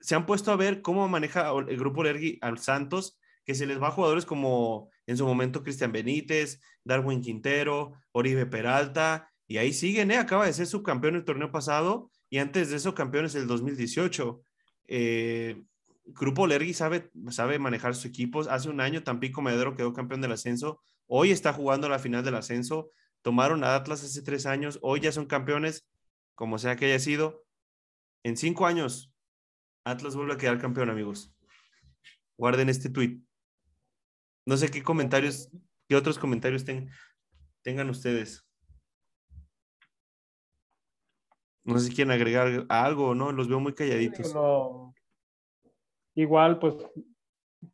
[0.00, 3.80] se han puesto a ver cómo maneja el grupo Lergui al Santos, que se les
[3.80, 9.72] va a jugadores como en su momento Cristian Benítez, Darwin Quintero, Oribe Peralta, y ahí
[9.72, 10.18] siguen, ¿eh?
[10.18, 14.42] acaba de ser subcampeón el torneo pasado y antes de eso campeones el 2018.
[14.88, 15.62] Eh,
[16.06, 18.46] Grupo Lergui sabe, sabe manejar sus equipos.
[18.46, 20.80] Hace un año Tampico Medero quedó campeón del ascenso.
[21.06, 22.90] Hoy está jugando la final del ascenso.
[23.22, 24.78] Tomaron a Atlas hace tres años.
[24.82, 25.88] Hoy ya son campeones,
[26.34, 27.44] como sea que haya sido.
[28.22, 29.12] En cinco años,
[29.84, 31.34] Atlas vuelve a quedar campeón, amigos.
[32.36, 33.20] Guarden este tweet.
[34.44, 35.50] No sé qué comentarios,
[35.88, 36.64] qué otros comentarios
[37.62, 38.46] tengan ustedes.
[41.64, 44.32] No sé si quieren agregar algo o no, los veo muy calladitos.
[46.16, 46.74] Igual, pues,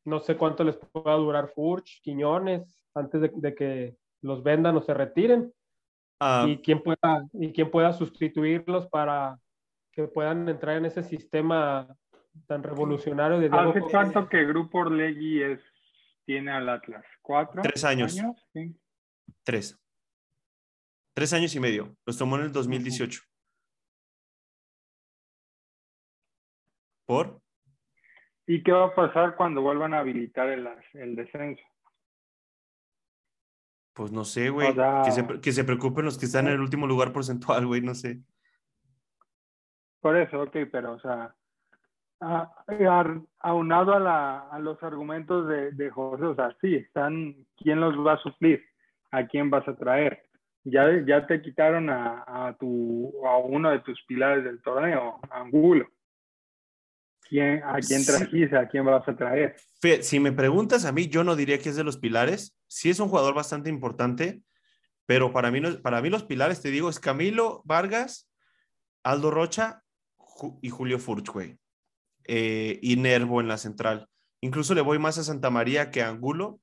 [0.04, 4.92] no sé cuánto les pueda durar Furch, Quiñones, antes de, que los vendan o se
[4.92, 5.52] retiren.
[6.20, 6.46] Ah.
[6.48, 9.40] y, quién pueda, y quién pueda sustituirlos para
[9.90, 11.88] que puedan entrar en ese sistema
[12.46, 15.60] tan revolucionario de ¿Hace cuánto que Grupo Orlegui es
[16.24, 17.04] tiene al Atlas?
[17.20, 17.62] ¿Cuatro?
[17.62, 18.16] Tres años.
[19.42, 19.78] Tres.
[21.14, 21.94] Tres años y medio.
[22.06, 23.20] Los tomó en el 2018.
[27.04, 27.42] ¿Por?
[28.46, 31.62] ¿Y qué va a pasar cuando vuelvan a habilitar el, el descenso?
[33.94, 34.74] Pues no sé, güey.
[35.04, 37.94] que, se, que, se, preocupen los que están en el último lugar porcentual, güey, no
[37.94, 38.20] sé.
[40.00, 41.34] Por eso, ok, pero, o sea,
[43.40, 47.94] aunado a, la, a los argumentos de, de, José, o sea, sí, están, ¿quién los
[48.04, 48.64] va a suplir?
[49.10, 50.22] ¿A quién vas a traer?
[50.64, 55.88] ya, ya te quitaron a, a, tu, a uno de tus pilares del torneo, Angulo.
[57.32, 58.58] ¿Quién, ¿A quién trajiste?
[58.58, 59.56] ¿A quién vas a traer?
[60.02, 62.54] Si me preguntas a mí, yo no diría que es de los pilares.
[62.66, 64.42] Sí es un jugador bastante importante,
[65.06, 68.30] pero para mí, para mí los pilares, te digo, es Camilo Vargas,
[69.02, 69.82] Aldo Rocha
[70.60, 71.56] y Julio Furch, güey.
[72.24, 74.10] Eh, y Nervo en la central.
[74.42, 76.60] Incluso le voy más a Santa María que a Angulo.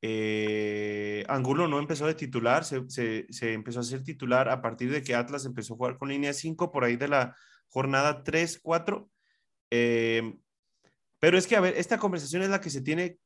[0.00, 5.02] Eh, Angulo no empezó de titular, se, se, empezó a ser titular a partir de
[5.02, 7.36] que Atlas empezó a jugar con línea 5 por ahí de la
[7.68, 9.10] jornada 3, 4.
[9.70, 10.34] Eh,
[11.20, 13.18] pero es que, a ver, esta conversación es la que se tiene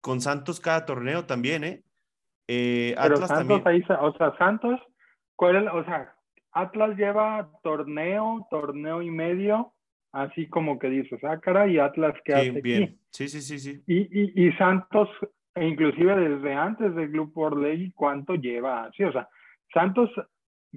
[0.00, 1.82] con Santos cada torneo también, ¿eh?
[2.48, 3.86] eh Atlas Santos también.
[4.00, 4.80] o sea, Santos,
[5.36, 6.14] ¿cuál es, o sea,
[6.52, 9.72] Atlas lleva torneo, torneo y medio,
[10.12, 12.98] así como que dices, ah, cara, y Atlas que hace bien.
[13.10, 13.82] Sí, sí, sí, sí.
[13.86, 15.08] Y, y, y, Santos,
[15.54, 18.90] e inclusive desde antes del Grupo Orlegui, ¿cuánto lleva?
[18.96, 19.28] Sí, o sea,
[19.72, 20.10] Santos,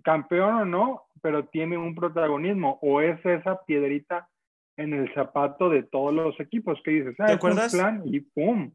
[0.03, 4.29] campeón o no, pero tiene un protagonismo, o es esa piedrita
[4.77, 7.71] en el zapato de todos los equipos que dices, ah, ¿te acuerdas?
[7.71, 8.73] plan y pum.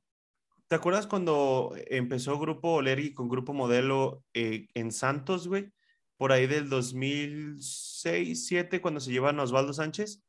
[0.69, 5.73] ¿Te acuerdas cuando empezó Grupo Olergi con Grupo Modelo eh, en Santos, güey?
[6.17, 10.23] Por ahí del 2006, 2007, cuando se llevan a Osvaldo Sánchez.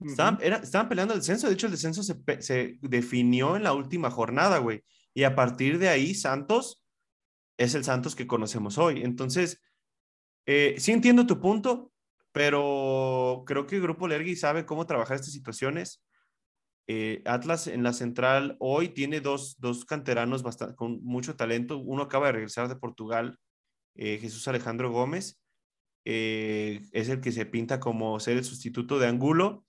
[0.00, 1.48] estaban, peleando el descenso.
[1.48, 4.84] De hecho, el descenso se, se, definió en la última jornada, güey.
[5.14, 6.84] Y a partir de ahí, Santos
[7.56, 9.02] es el Santos que conocemos hoy.
[9.02, 9.62] Entonces,
[10.46, 11.92] eh, sí entiendo tu punto
[12.36, 16.04] pero creo que el Grupo Lergui sabe cómo trabajar estas situaciones.
[16.86, 21.78] Eh, Atlas en la central hoy tiene dos, dos canteranos bastante, con mucho talento.
[21.78, 23.38] Uno acaba de regresar de Portugal,
[23.94, 25.40] eh, Jesús Alejandro Gómez.
[26.04, 29.64] Eh, es el que se pinta como ser el sustituto de Angulo.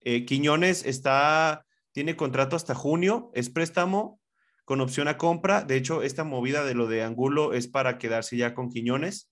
[0.00, 4.18] Quiñones está, tiene contrato hasta junio, es préstamo
[4.64, 5.60] con opción a compra.
[5.62, 9.30] De hecho, esta movida de lo de Angulo es para quedarse ya con Quiñones.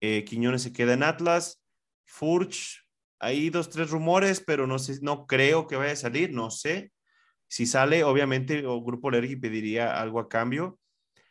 [0.00, 1.61] Quiñones se queda en Atlas.
[2.04, 2.86] Furch,
[3.20, 6.92] hay dos, tres rumores, pero no sé, no creo que vaya a salir, no sé.
[7.48, 10.78] Si sale, obviamente, el Grupo Lergi pediría algo a cambio.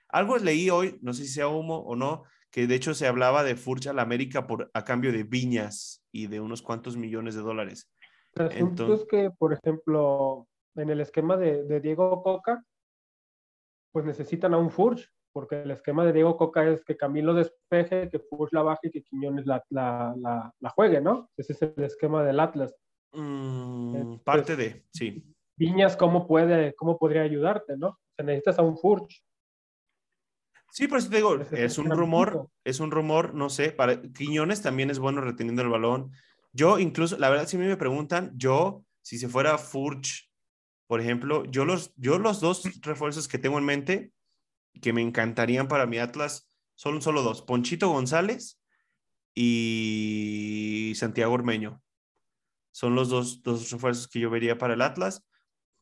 [0.08, 3.44] Algo leí hoy, no sé si sea humo o no, que de hecho se hablaba
[3.44, 7.36] de Furch a la América por, a cambio de viñas y de unos cuantos millones
[7.36, 7.90] de dólares.
[8.36, 12.64] El asunto es que, por ejemplo, en el esquema de, de Diego Coca,
[13.92, 18.10] pues necesitan a un Furch porque el esquema de Diego Coca es que Camilo despeje,
[18.10, 21.30] que Push la baje y que Quiñones la, la, la, juegue, ¿no?
[21.38, 22.76] Ese es el esquema del Atlas.
[23.14, 25.24] Mm, parte de, sí.
[25.58, 28.00] Viñas, ¿cómo, puede, ¿cómo podría ayudarte, no?
[28.16, 29.24] Se necesitas a un Furch.
[30.72, 34.62] Sí, por eso te digo, es un rumor, es un rumor, no sé, para Quiñones
[34.62, 36.12] también es bueno reteniendo el balón.
[36.54, 40.32] Yo incluso, la verdad, si me preguntan, yo, si se fuera Furch,
[40.88, 44.12] por ejemplo, yo los, yo los dos refuerzos que tengo en mente,
[44.80, 48.60] que me encantarían para mi Atlas son solo dos, Ponchito González
[49.36, 51.82] y Santiago Ormeño.
[52.72, 55.28] Son los dos, dos refuerzos que yo vería para el Atlas,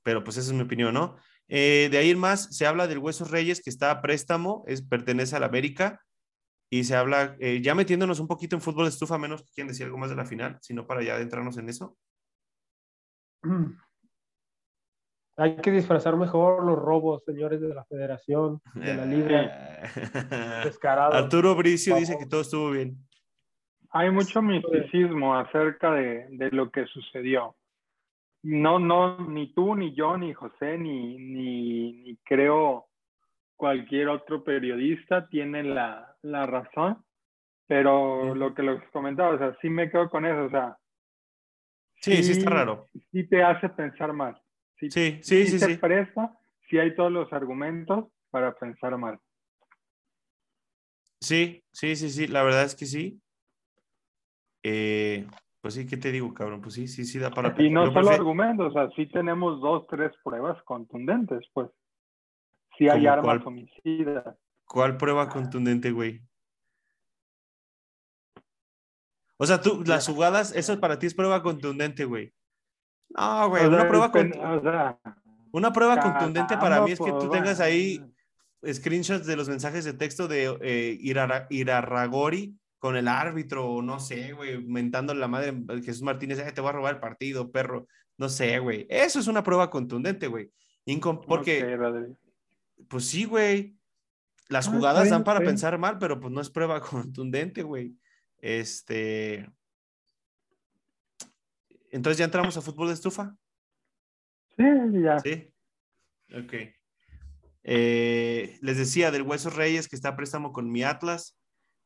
[0.03, 1.15] pero pues esa es mi opinión, ¿no?
[1.47, 5.35] Eh, de ahí más, se habla del Huesos Reyes que está a préstamo, es, pertenece
[5.35, 6.01] a la América,
[6.69, 9.97] y se habla, eh, ya metiéndonos un poquito en fútbol estufa, menos que decir algo
[9.97, 11.97] más de la final, sino para ya adentrarnos en eso.
[15.39, 19.81] Hay que disfrazar mejor los robos, señores de la federación, de la liga.
[20.65, 21.13] Descarado.
[21.13, 22.97] Arturo Bricio dice que todo estuvo bien.
[23.91, 27.55] Hay mucho misticismo acerca de, de, lo que sucedió.
[28.43, 32.89] No, no, ni tú, ni yo, ni José, ni, ni, ni creo
[33.55, 37.03] cualquier otro periodista tiene la, la razón,
[37.65, 40.77] pero lo que los comentaba, o sea, sí me quedo con eso, o sea.
[42.01, 42.87] Sí, sí, sí está raro.
[43.11, 44.11] Sí te hace pensar
[44.81, 44.91] mal.
[44.91, 45.47] Sí, sí, sí.
[45.47, 46.37] sí, se presta,
[46.69, 49.19] si hay todos los argumentos para pensar mal.
[51.21, 53.21] Sí, sí, sí, sí, la verdad es que sí.
[54.63, 55.27] Eh,
[55.61, 56.61] pues sí, ¿qué te digo, cabrón?
[56.61, 57.53] Pues sí, sí, sí da para...
[57.61, 61.69] Y no solo argumentos, o sea, sí tenemos dos, tres pruebas contundentes, pues.
[62.77, 64.37] Sí hay armas homicidas.
[64.65, 66.21] ¿Cuál prueba contundente, güey?
[69.37, 72.33] O sea, tú, las jugadas, eso para ti es prueba contundente, güey.
[73.09, 74.11] No, güey, una prueba,
[75.51, 78.03] una prueba contundente para mí es que tú tengas ahí
[78.65, 80.97] screenshots de los mensajes de texto de eh,
[81.49, 86.69] Irarragori con el árbitro, o no sé, güey, mentándole la madre Jesús Martínez, te voy
[86.69, 87.87] a robar el partido, perro.
[88.17, 88.85] No sé, güey.
[88.89, 90.51] Eso es una prueba contundente, güey.
[91.27, 91.77] Porque,
[92.87, 93.75] pues sí, güey.
[94.47, 97.95] Las ah, jugadas dan para pensar mal, pero pues no es prueba contundente, güey.
[98.39, 99.49] Este.
[101.91, 103.35] Entonces ya entramos a fútbol de estufa.
[104.57, 104.63] Sí,
[105.03, 105.19] ya.
[105.19, 105.53] Sí.
[106.35, 106.53] Ok.
[107.63, 111.37] Eh, les decía del Huesos Reyes que está a préstamo con mi Atlas.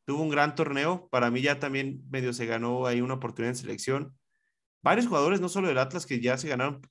[0.06, 1.08] Tuvo un gran torneo.
[1.10, 4.18] Para mí ya también medio se ganó ahí una oportunidad en selección.
[4.82, 6.82] Varios jugadores, no solo del Atlas, que ya se ganaron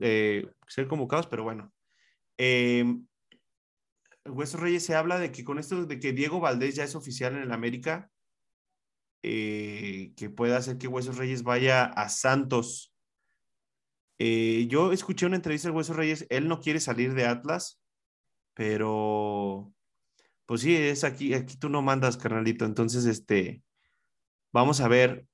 [0.00, 1.70] eh, ser convocados, pero bueno.
[2.38, 2.84] Eh,
[4.24, 7.34] Huesos Reyes se habla de que con esto de que Diego Valdés ya es oficial
[7.34, 8.10] en el América,
[9.22, 12.94] eh, que pueda hacer que Huesos Reyes vaya a Santos.
[14.18, 17.80] Eh, yo escuché una entrevista de Huesos Reyes, él no quiere salir de Atlas,
[18.54, 19.72] pero
[20.46, 22.64] pues sí, es aquí, aquí tú no mandas, carnalito.
[22.64, 23.62] Entonces, este,
[24.52, 25.26] vamos a ver.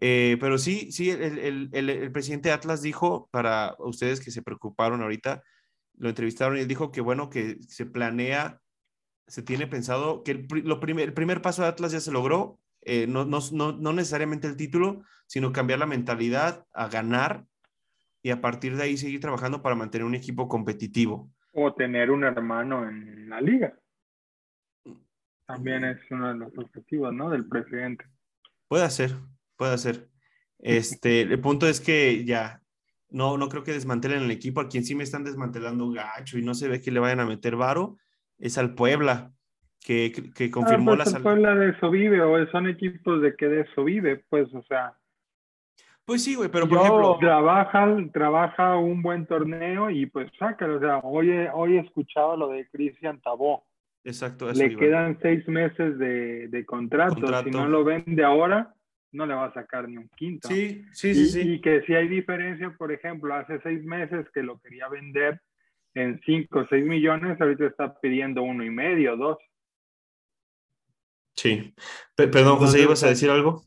[0.00, 5.42] Eh, pero sí, sí, el, el, presidente Atlas dijo, para ustedes que se preocuparon ahorita,
[5.96, 8.60] lo entrevistaron y él dijo que bueno, que se planea,
[9.26, 12.58] se tiene pensado que el, lo primer, el primer paso de Atlas ya se logró,
[12.84, 13.40] eh, no, no,
[13.72, 17.44] no, necesariamente el título, sino cambiar la mentalidad a ganar
[18.22, 21.30] y a partir de ahí seguir trabajando para mantener un equipo competitivo.
[21.52, 23.78] O tener un hermano en la liga.
[25.46, 25.84] También mm.
[25.84, 27.30] es uno de los objetivos, ¿no?
[27.30, 28.06] Del presidente.
[28.68, 29.14] Puede ser,
[29.56, 30.08] puede ser.
[30.58, 32.62] Este, el punto es que ya,
[33.10, 34.60] no, no creo que desmantelen el equipo.
[34.60, 37.26] A quien sí me están desmantelando gacho y no se ve que le vayan a
[37.26, 37.98] meter varo
[38.38, 39.32] es al Puebla,
[39.84, 43.36] que, que confirmó ah, pues la el Puebla de eso vive, o son equipos de
[43.36, 44.94] que de eso vive, pues, o sea.
[46.06, 47.18] Pues sí, güey, pero por ejemplo.
[47.20, 50.76] Trabaja, trabaja un buen torneo y pues sácalo.
[50.76, 53.64] O sea, hoy, hoy he escuchado lo de Cristian Tabó.
[54.04, 54.50] Exacto.
[54.52, 57.14] Le quedan seis meses de, de contrato.
[57.14, 57.44] contrato.
[57.44, 58.74] Si no lo vende ahora,
[59.12, 60.48] no le va a sacar ni un quinto.
[60.48, 61.40] Sí, sí, sí.
[61.40, 65.40] Y, que si hay diferencia, por ejemplo, hace seis meses que lo quería vender
[65.94, 69.38] en cinco o seis millones, ahorita está pidiendo uno y medio, dos.
[71.36, 71.74] Sí.
[72.14, 73.62] perdón, José, ¿ibas a decir algo?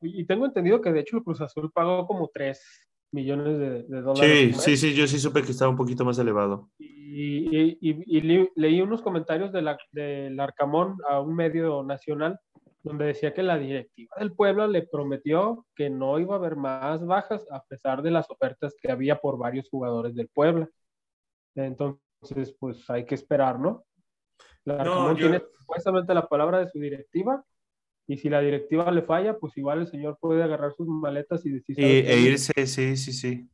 [0.00, 4.56] Y tengo entendido que de hecho el Cruz Azul pagó como tres millones de, dólares.
[4.56, 6.70] Sí, sí, sí, yo sí supe que estaba un poquito más elevado.
[6.78, 12.38] Y, leí unos comentarios de la, del Arcamón a un medio nacional
[12.82, 17.04] donde decía que la directiva del pueblo le prometió que no iba a haber más
[17.04, 20.68] bajas a pesar de las ofertas que había por varios jugadores del Puebla.
[21.54, 23.84] Entonces, pues hay que esperar, ¿no?
[24.64, 27.44] La no, tiene supuestamente la palabra de su directiva
[28.06, 31.50] y si la directiva le falla, pues igual el señor puede agarrar sus maletas y
[31.50, 31.76] decir...
[31.78, 33.48] e irse, sí, sí, sí.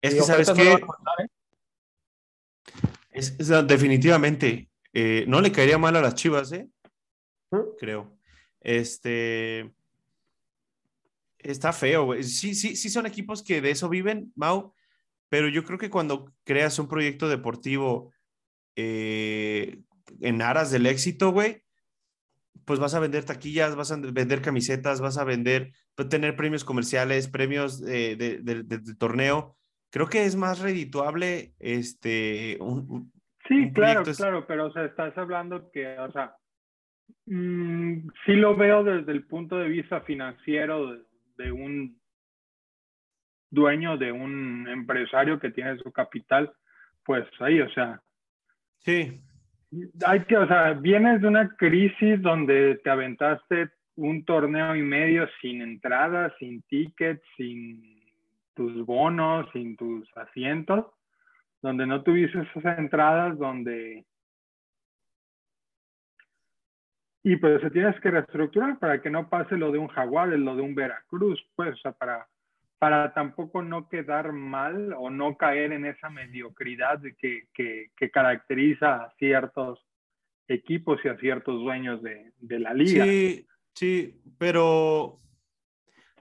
[0.00, 0.72] Es que, ¿sabes qué?
[0.72, 0.80] ¿eh?
[3.12, 6.68] es, definitivamente, eh, no le caería mal a las chivas, ¿eh?
[7.50, 7.76] ¿Mm?
[7.78, 8.18] Creo.
[8.60, 9.72] Este.
[11.38, 12.24] Está feo, güey.
[12.24, 14.74] Sí, sí, sí son equipos que de eso viven, Mau,
[15.28, 18.12] pero yo creo que cuando creas un proyecto deportivo
[18.76, 19.82] eh,
[20.20, 21.62] en aras del éxito, güey,
[22.64, 26.64] pues vas a vender taquillas, vas a vender camisetas, vas a vender, pues, tener premios
[26.64, 28.40] comerciales, premios de,
[28.98, 29.56] torneo.
[29.90, 32.58] Creo que es más redituable este.
[33.48, 36.34] sí, claro, claro, pero o sea, estás hablando que, o sea,
[37.26, 40.98] Mm, sí lo veo desde el punto de vista financiero
[41.36, 42.00] de, un
[43.50, 46.52] dueño, de un empresario que tiene su capital,
[47.04, 48.00] pues ahí, o sea.
[48.78, 49.22] Sí.
[50.06, 55.26] Hay que, o sea, vienes de una crisis donde te aventaste un torneo y medio
[55.40, 58.00] sin entradas, sin tickets, sin
[58.54, 60.86] tus bonos, sin tus asientos,
[61.62, 64.04] donde no tuviste esas entradas, donde
[67.24, 70.56] y pues se tienes que reestructurar para que no pase lo de un jaguar, lo
[70.56, 72.26] de un Veracruz, pues, o sea, para,
[72.82, 79.04] para tampoco no quedar mal o no caer en esa mediocridad que, que, que caracteriza
[79.04, 79.86] a ciertos
[80.48, 83.04] equipos y a ciertos dueños de, de, la liga.
[83.04, 85.20] Sí, sí, pero...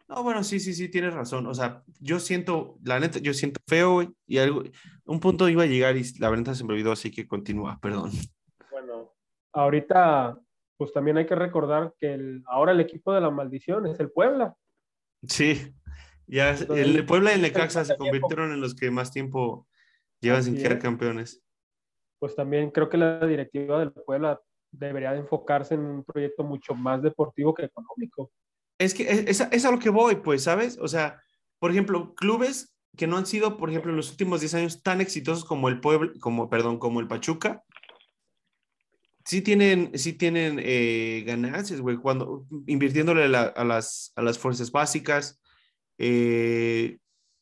[0.08, 1.48] No, bueno, sí, sí, sí, tienes razón.
[1.48, 4.62] O sea, yo siento, la neta, yo siento feo y algo,
[5.06, 8.12] un punto iba a llegar y la verdad se me olvidó, así que continúa, perdón.
[8.70, 9.16] Bueno,
[9.52, 10.38] ahorita
[10.78, 14.12] pues también hay que recordar que el, ahora el equipo de la maldición es el
[14.12, 14.56] Puebla.
[15.24, 15.74] Sí,
[16.32, 19.68] ya el Puebla y el Necaxa se convirtieron en los que más tiempo
[20.22, 21.44] llevan sin ser campeones.
[22.20, 24.40] Pues también creo que la directiva del Puebla
[24.72, 28.32] debería de enfocarse en un proyecto mucho más deportivo que económico.
[28.78, 30.78] Es que es, es, a lo que voy, pues, ¿sabes?
[30.80, 31.22] O sea,
[31.60, 35.02] por ejemplo, clubes que no han sido, por ejemplo, en los últimos 10 años tan
[35.02, 37.64] exitosos como el Puebla, como, perdón, como el Pachuca,
[39.26, 45.41] sí tienen, sí tienen eh, ganancias, güey, cuando invirtiéndole a, las, a las fuerzas básicas.
[46.04, 46.98] Eh,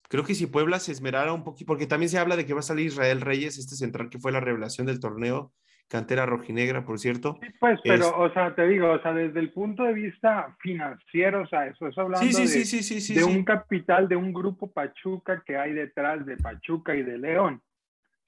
[0.09, 2.59] creo que si Puebla se esmerara un poquito, porque también se habla de que va
[2.59, 5.53] a salir Israel Reyes, este central que fue la revelación del torneo,
[5.87, 7.37] cantera rojinegra, por cierto.
[7.41, 11.43] Sí, pues, pero, o sea, te digo, o sea, desde el punto de vista financiero,
[11.43, 15.71] o sea, eso es hablando de, de un capital, de un grupo Pachuca que hay
[15.71, 17.61] detrás de Pachuca y de León.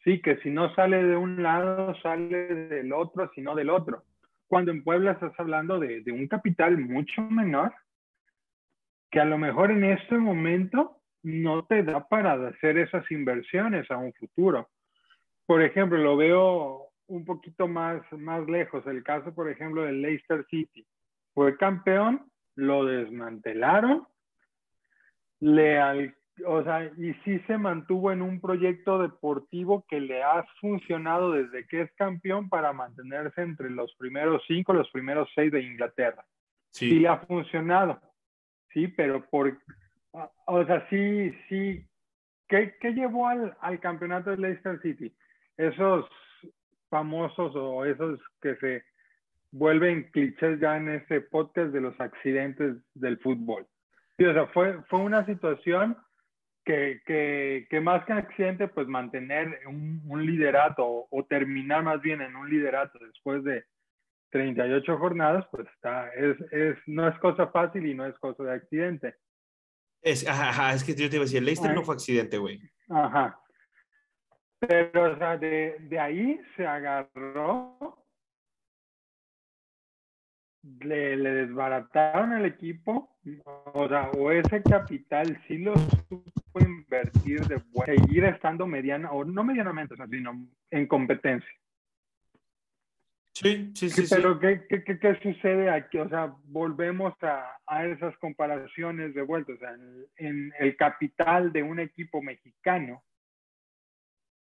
[0.06, 4.06] Sí, que si no sale de un lado, sale del otro, si no del otro.
[4.48, 7.74] Cuando en Puebla estás hablando de, de un capital mucho menor,
[9.12, 13.98] que a lo mejor en este momento no te da para hacer esas inversiones a
[13.98, 14.70] un futuro.
[15.46, 20.46] Por ejemplo, lo veo un poquito más, más lejos, el caso, por ejemplo, del Leicester
[20.50, 20.86] City.
[21.34, 24.08] Fue campeón, lo desmantelaron,
[25.42, 26.14] le,
[26.46, 31.68] o sea, y sí se mantuvo en un proyecto deportivo que le ha funcionado desde
[31.68, 36.24] que es campeón para mantenerse entre los primeros cinco, los primeros seis de Inglaterra.
[36.70, 38.00] Sí, sí le ha funcionado,
[38.74, 39.58] sí, pero por,
[40.46, 41.86] o sea, sí, sí.
[42.48, 45.16] ¿Qué, qué llevó al, al, campeonato de Leicester City?
[45.56, 46.06] Esos
[46.90, 48.84] famosos o esos que se
[49.52, 53.66] vuelven clichés ya en ese podcast de los accidentes del fútbol.
[54.18, 55.98] Sí, o sea, fue, fue una situación
[56.66, 62.22] que, que, que más que accidente, pues mantener un, un liderato o, terminar más bien
[62.22, 63.64] en un liderato después de
[64.32, 68.54] 38 jornadas, pues está, es, es, no es cosa fácil y no es cosa de
[68.54, 69.16] accidente.
[70.02, 72.60] Es, ajá, es que yo te iba a decir, el Leicester no fue accidente, güey.
[72.90, 73.40] Ajá.
[74.60, 78.06] Pero, o sea, de, de ahí se agarró,
[80.82, 83.18] le, le, desbarataron el equipo,
[83.74, 89.44] o sea, o ese capital sí lo supo invertir de seguir estando mediana, o no
[89.44, 91.50] medianamente, o sea, sino en competencia.
[93.34, 94.04] Sí, sí, sí.
[94.10, 95.98] Pero ¿qué, qué, qué, sucede aquí?
[95.98, 99.54] O sea, volvemos a, a esas comparaciones de vuelta.
[99.54, 103.04] O sea, en, en, el capital de un equipo mexicano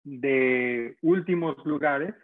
[0.05, 2.14] de últimos lugares,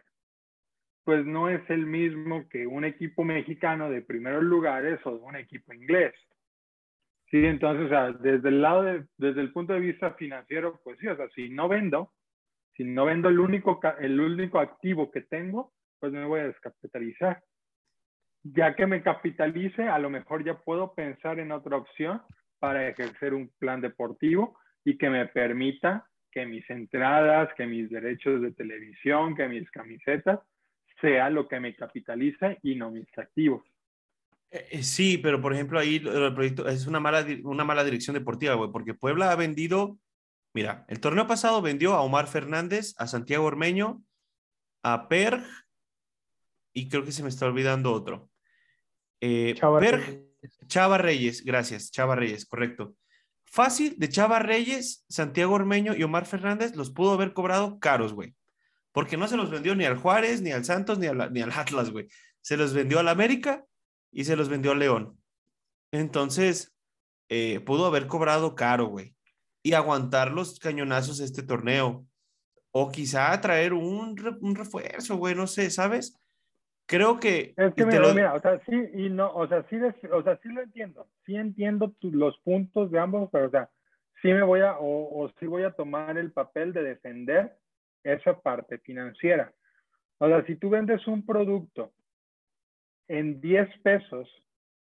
[1.04, 5.36] pues no es el mismo que un equipo mexicano de primeros lugares o de un
[5.36, 6.14] equipo inglés.
[7.30, 10.98] Sí, entonces, o sea, desde el lado de, desde el punto de vista financiero, pues
[10.98, 12.12] sí, o sea, si no vendo,
[12.76, 15.72] si no vendo el único, el único activo que tengo,
[16.04, 17.42] pues me voy a descapitalizar.
[18.42, 22.20] Ya que me capitalice, a lo mejor ya puedo pensar en otra opción
[22.58, 28.42] para ejercer un plan deportivo y que me permita que mis entradas, que mis derechos
[28.42, 30.40] de televisión, que mis camisetas,
[31.00, 33.62] sea lo que me capitalice y no mis activos.
[34.50, 38.52] Eh, sí, pero por ejemplo ahí el proyecto es una mala, una mala dirección deportiva,
[38.56, 39.98] güey, porque Puebla ha vendido,
[40.52, 44.04] mira, el torneo pasado vendió a Omar Fernández, a Santiago Ormeño,
[44.82, 45.42] a Per
[46.74, 48.28] y creo que se me está olvidando otro.
[49.20, 50.20] Eh, Chava, Reyes.
[50.66, 52.94] Chava Reyes, gracias, Chava Reyes, correcto.
[53.44, 58.34] Fácil, de Chava Reyes, Santiago Ormeño y Omar Fernández los pudo haber cobrado caros, güey.
[58.92, 61.90] Porque no se los vendió ni al Juárez, ni al Santos, ni, ni al Atlas,
[61.90, 62.08] güey.
[62.40, 63.64] Se los vendió al América
[64.12, 65.18] y se los vendió al León.
[65.92, 66.74] Entonces,
[67.28, 69.14] eh, pudo haber cobrado caro, güey.
[69.62, 72.06] Y aguantar los cañonazos de este torneo.
[72.72, 76.18] O quizá traer un, un refuerzo, güey, no sé, ¿sabes?
[76.86, 77.54] Creo que...
[77.56, 78.14] Es que mira, lo...
[78.14, 79.76] mira, o sea, sí y no, o sea, sí,
[80.10, 83.70] o sea, sí lo entiendo, sí entiendo tu, los puntos de ambos, pero o sea,
[84.22, 87.52] sí me voy a, o, o sí voy a tomar el papel de defender
[88.02, 89.52] esa parte financiera.
[90.18, 91.92] O sea, si tú vendes un producto
[93.08, 94.28] en 10 pesos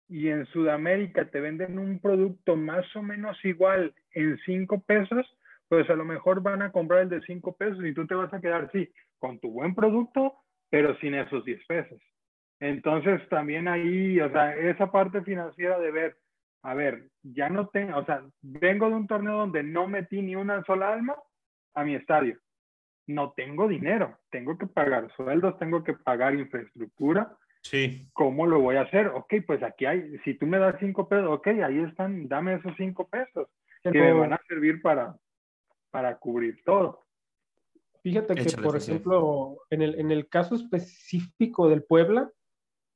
[0.09, 5.27] y en Sudamérica te venden un producto más o menos igual en 5 pesos,
[5.69, 8.33] pues a lo mejor van a comprar el de 5 pesos y tú te vas
[8.33, 10.44] a quedar, sí, con tu buen producto,
[10.75, 12.03] pero sin esos 10 pesos.
[12.59, 16.17] Entonces también ahí, o sea, esa parte financiera de ver,
[16.63, 20.35] a ver, ya no tengo, o sea, vengo de un torneo donde no metí ni
[20.35, 21.15] una sola alma
[21.75, 22.41] a mi estadio.
[23.07, 27.37] No tengo dinero, tengo que pagar sueldos, tengo que pagar infraestructura.
[27.63, 28.09] Sí.
[28.13, 29.07] ¿Cómo lo voy a hacer?
[29.15, 32.75] Ok, pues aquí hay, si tú me das cinco pesos, ok, ahí están, dame esos
[32.77, 33.47] cinco pesos
[33.85, 35.15] que me van a servir para,
[35.93, 37.04] para cubrir todo.
[38.05, 42.31] Fíjate que, por ejemplo, en el, en el caso específico del Puebla,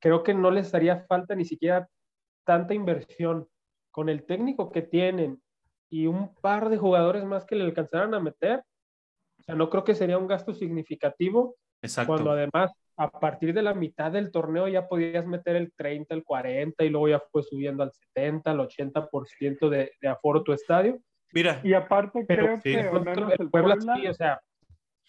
[0.00, 1.88] creo que no les haría falta ni siquiera
[2.44, 3.48] tanta inversión
[3.90, 5.40] con el técnico que tienen
[5.88, 8.62] y un par de jugadores más que le alcanzaran a meter.
[9.38, 11.56] O sea, no creo que sería un gasto significativo.
[11.80, 12.12] Exacto.
[12.12, 16.22] Cuando además, a partir de la mitad del torneo ya podías meter el 30, el
[16.22, 21.00] 40 y luego ya fue subiendo al 70, al 80% de, de aforo tu estadio.
[21.32, 21.62] Mira.
[21.64, 22.74] Y aparte creo sí.
[22.74, 24.38] que el Puebla, el Puebla sí, o sea,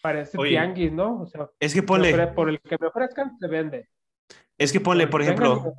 [0.00, 1.22] parece Oye, tianguis, ¿no?
[1.22, 2.28] O sea, es que ponle.
[2.28, 3.88] Por el que me ofrezcan, se vende.
[4.58, 5.74] Es que ponle, por ejemplo.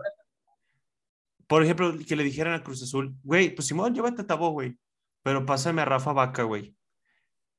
[1.47, 4.77] Por ejemplo, que le dijeran a Cruz Azul, güey, pues Simón, llévate a Tabó, güey.
[5.21, 6.75] Pero pásame a Rafa Vaca, güey.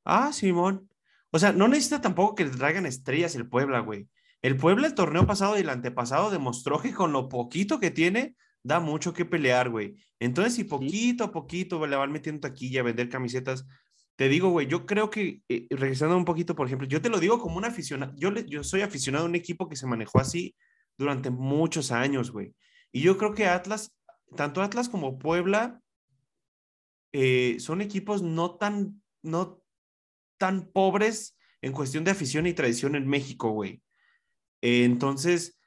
[0.04, 0.88] Ah, Simón.
[1.30, 4.08] O sea, no necesita tampoco que le traigan estrellas el Puebla, güey.
[4.40, 8.34] El Puebla el torneo pasado y el antepasado demostró que con lo poquito que tiene,
[8.62, 9.96] da mucho que pelear, güey.
[10.18, 13.66] Entonces, si poquito a poquito le van metiendo taquilla, vender camisetas,
[14.22, 17.18] te digo, güey, yo creo que, eh, regresando un poquito, por ejemplo, yo te lo
[17.18, 20.54] digo como un aficionado, yo, yo soy aficionado a un equipo que se manejó así
[20.96, 22.54] durante muchos años, güey.
[22.92, 23.92] Y yo creo que Atlas,
[24.36, 25.80] tanto Atlas como Puebla,
[27.10, 29.60] eh, son equipos no tan, no
[30.38, 33.82] tan pobres en cuestión de afición y tradición en México, güey.
[34.60, 35.58] Eh, entonces,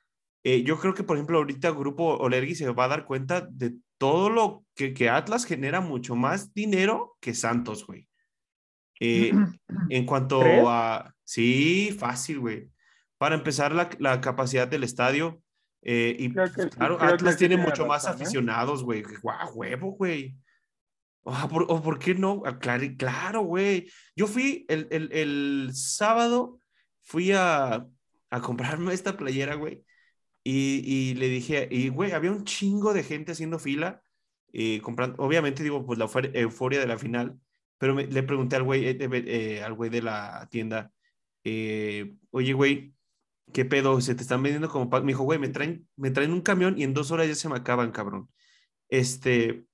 [0.46, 4.30] yo creo que, por ejemplo, ahorita Grupo Olergui se va a dar cuenta de todo
[4.30, 8.08] lo que, que Atlas genera mucho más dinero que Santos, güey.
[9.00, 9.32] Eh,
[9.90, 12.70] en cuanto a, sí, fácil, güey.
[13.18, 15.42] Para empezar, la, la capacidad del estadio.
[15.82, 18.10] Eh, y pues, claro, Atlas tiene mucho más ¿eh?
[18.10, 19.04] aficionados, güey.
[19.22, 20.36] Guau, huevo, güey.
[21.26, 22.44] Ah, ¿O por, qué no?
[22.46, 23.90] Ah, claro, claro, güey.
[24.16, 26.60] Yo fui el, el, el sábado,
[27.02, 27.88] fui a,
[28.30, 29.84] a, comprarme esta playera, güey.
[30.44, 34.04] Y, y, le dije, y güey, había un chingo de gente haciendo fila,
[34.84, 37.40] comprando, obviamente digo, pues la euforia de la final,
[37.78, 40.92] pero le pregunté al güey, eh, eh, al güey de la tienda,
[41.44, 42.94] eh, oye, güey,
[43.54, 44.02] ¿qué pedo?
[44.02, 46.84] ¿Se te están vendiendo como Me dijo, güey, me traen, me traen un camión y
[46.84, 48.30] en dos horas ya se me acaban, cabrón.
[48.90, 49.66] Este,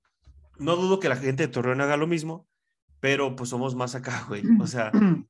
[0.58, 2.46] no dudo que la gente de Torreón haga lo mismo,
[3.00, 4.42] pero pues somos más acá, güey.
[4.60, 4.92] O sea.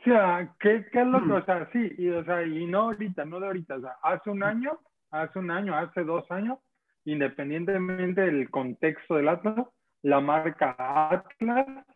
[0.00, 2.84] O sea, ¿qué, qué es lo que, o sea, sí, y, o sea, y no
[2.84, 4.80] ahorita, no de ahorita, o sea, hace un año,
[5.10, 6.58] hace un año, hace dos años,
[7.04, 9.66] independientemente del contexto del Atlas,
[10.02, 11.86] la marca Atlas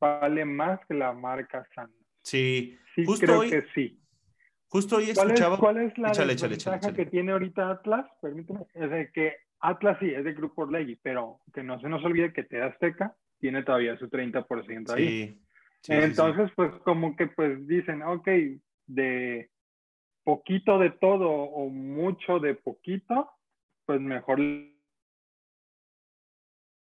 [0.00, 2.06] vale más que la marca Santos.
[2.22, 3.98] Sí, sí creo que sí.
[4.68, 5.58] Justo hoy escuchaba.
[5.58, 6.36] ¿Cuál es, la échale,
[6.94, 8.06] que tiene ahorita Atlas?
[8.22, 8.60] Permíteme.
[8.74, 12.32] Es de que Atlas sí es de Grupo Orlegui, pero que no se nos olvide
[12.32, 15.38] que Te Azteca tiene todavía su 30% ahí.
[15.82, 18.28] Sí, Entonces, pues como que pues dicen, ok,
[18.86, 19.50] de
[20.24, 23.30] poquito de todo o mucho de poquito,
[23.84, 24.38] pues mejor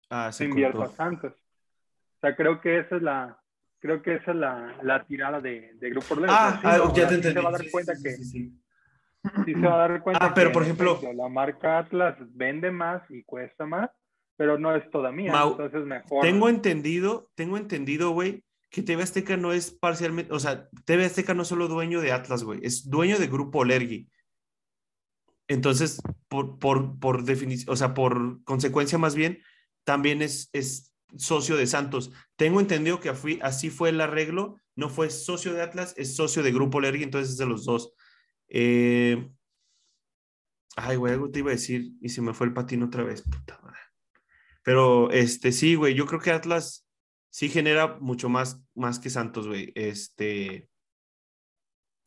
[0.09, 1.33] Ah, se invierto a Santos.
[1.33, 3.39] O sea, creo que esa es la,
[3.79, 6.35] creo que esa es la, la tirada de, de Grupo Orlando.
[6.37, 7.39] Ah, ah ya te entendí.
[7.39, 8.59] se va a dar cuenta que sí,
[9.45, 13.23] se va a dar cuenta ah, pero por ejemplo, la marca Atlas vende más y
[13.23, 13.89] cuesta más,
[14.35, 16.23] pero no es toda mía, entonces mejor.
[16.23, 21.33] Tengo entendido, tengo entendido, güey, que TV Azteca no es parcialmente, o sea, TV Azteca
[21.33, 24.09] no es solo dueño de Atlas, güey, es dueño de Grupo Olergi.
[25.47, 29.41] Entonces, por, por, por definición, o sea, por consecuencia más bien,
[29.89, 32.11] también es, es socio de Santos.
[32.35, 33.09] Tengo entendido que
[33.41, 37.31] así fue el arreglo, no fue socio de Atlas, es socio de Grupo Lergy, entonces
[37.31, 37.91] es de los dos.
[38.49, 39.31] Eh,
[40.75, 43.23] ay, güey, algo te iba a decir y se me fue el patín otra vez,
[43.23, 43.79] puta madre.
[44.61, 46.87] Pero, este, sí, güey, yo creo que Atlas
[47.31, 49.71] sí genera mucho más, más que Santos, güey.
[49.73, 50.69] Este,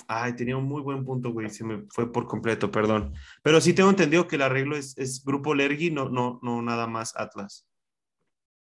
[0.07, 3.13] ay, tenía un muy buen punto, güey, se me fue por completo, perdón.
[3.43, 6.87] Pero sí tengo entendido que el arreglo es, es Grupo Lergy, no, no, no nada
[6.87, 7.67] más Atlas.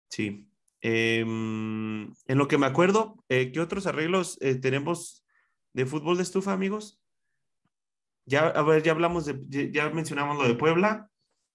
[0.09, 0.47] Sí.
[0.81, 5.23] Em, en lo que me acuerdo, eh, ¿qué otros arreglos eh, tenemos
[5.73, 7.01] de fútbol de estufa, amigos?
[8.25, 11.09] Ya, a ver, ya hablamos de, ya mencionamos lo de Puebla.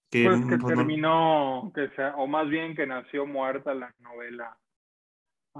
[0.09, 4.57] Que, pues que pues, terminó, que sea, o más bien que nació muerta la novela.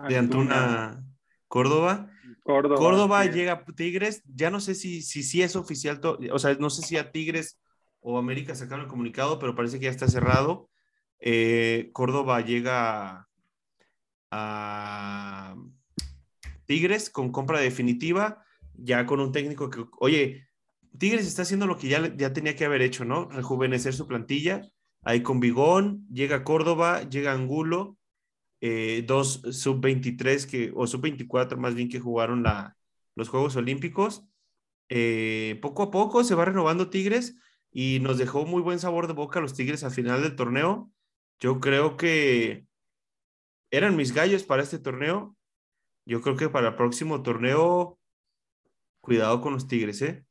[0.08, 1.04] De Antuna
[1.48, 2.10] Córdoba.
[2.44, 4.24] Córdoba, Córdoba llega a Tigres.
[4.26, 7.60] Ya no sé si, si, si es oficial, o sea, no sé si a Tigres
[8.00, 10.70] o América sacaron el comunicado, pero parece que ya está cerrado.
[11.20, 13.28] Eh, Córdoba llega
[14.32, 15.56] a
[16.66, 18.44] Tigres con compra definitiva,
[18.74, 20.48] ya con un técnico que, oye,
[20.98, 23.30] Tigres está haciendo lo que ya, ya tenía que haber hecho, ¿no?
[23.30, 24.62] Rejuvenecer su plantilla.
[25.02, 27.98] Ahí con Bigón, llega Córdoba, llega Angulo,
[28.62, 32.44] eh, dos sub-23 que, o sub-24 más bien que jugaron
[33.16, 34.26] los Juegos Olímpicos.
[34.88, 37.36] Eh, poco a poco se va renovando Tigres
[37.72, 40.92] y nos dejó muy buen sabor de boca los Tigres al final del torneo.
[41.44, 42.66] Yo creo que
[43.70, 45.36] eran mis gallos para este torneo.
[46.06, 48.00] Yo creo que para el próximo torneo,
[49.02, 50.26] cuidado con los Tigres, ¿eh?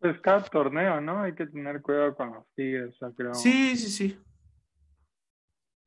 [0.00, 1.22] Pues cada torneo, ¿no?
[1.22, 3.34] Hay que tener cuidado con los Tigres, creo.
[3.34, 4.18] Sí, sí, sí.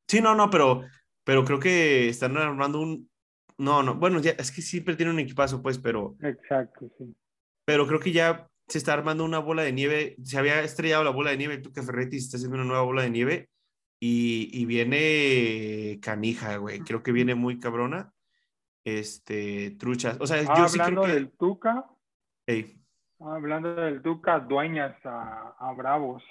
[0.08, 0.82] Sí, no, no, pero,
[1.22, 3.10] pero creo que están armando un.
[3.58, 6.16] No, no, bueno, ya, es que siempre tiene un equipazo, pues, pero.
[6.22, 7.14] Exacto, sí.
[7.66, 11.10] Pero creo que ya se está armando una bola de nieve, se había estrellado la
[11.10, 13.50] bola de nieve, tú que Ferretti se está haciendo una nueva bola de nieve
[13.98, 18.14] y, viene canija, güey, creo que viene muy cabrona,
[18.84, 21.12] este, truchas, o sea, yo sí creo que...
[21.12, 21.84] del Tuca,
[23.18, 26.22] hablando del Tuca, dueñas a, Bravos,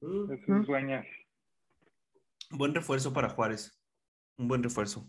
[0.00, 0.26] uh
[0.66, 1.06] dueñas.
[2.50, 3.78] Buen refuerzo para Juárez,
[4.38, 5.06] un buen refuerzo.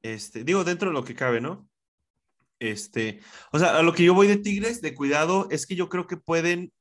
[0.00, 1.68] Este, digo, dentro de lo que cabe, ¿no?
[2.60, 3.20] Este,
[3.52, 6.06] o sea, a lo que yo voy de Tigres, de cuidado, es que yo creo
[6.06, 6.72] que pueden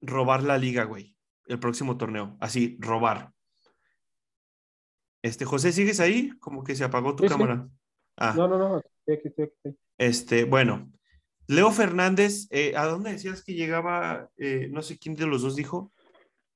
[0.00, 2.36] robar la liga, güey, el próximo torneo.
[2.40, 3.30] Así, robar.
[5.22, 6.30] Este, José, ¿sigues ahí?
[6.40, 7.34] Como que se apagó tu Sí, sí.
[7.34, 7.68] cámara.
[8.16, 8.78] Ah, No, no, no.
[8.78, 9.80] estoy aquí, estoy aquí, estoy aquí.
[9.98, 10.90] este, bueno.
[11.48, 14.28] Leo Fernández, eh, ¿a dónde decías que llegaba?
[14.36, 15.92] Eh, no sé quién de los dos dijo.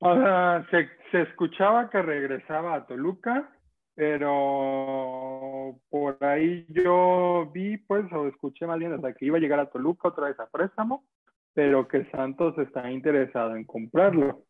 [0.01, 3.57] O sea, se, se escuchaba que regresaba a Toluca,
[3.94, 4.28] pero
[5.89, 9.71] por ahí yo vi, pues, o escuché más bien, sea, que iba a llegar a
[9.71, 11.05] Toluca otra vez a préstamo,
[11.55, 14.45] pero que Santos está interesado en comprarlo.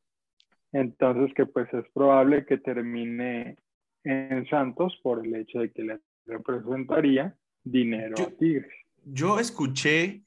[0.73, 3.57] Entonces, que pues es probable que termine
[4.05, 8.73] en Santos por el hecho de que le representaría dinero Yo- a Tigres.
[9.05, 10.23] Yo escuché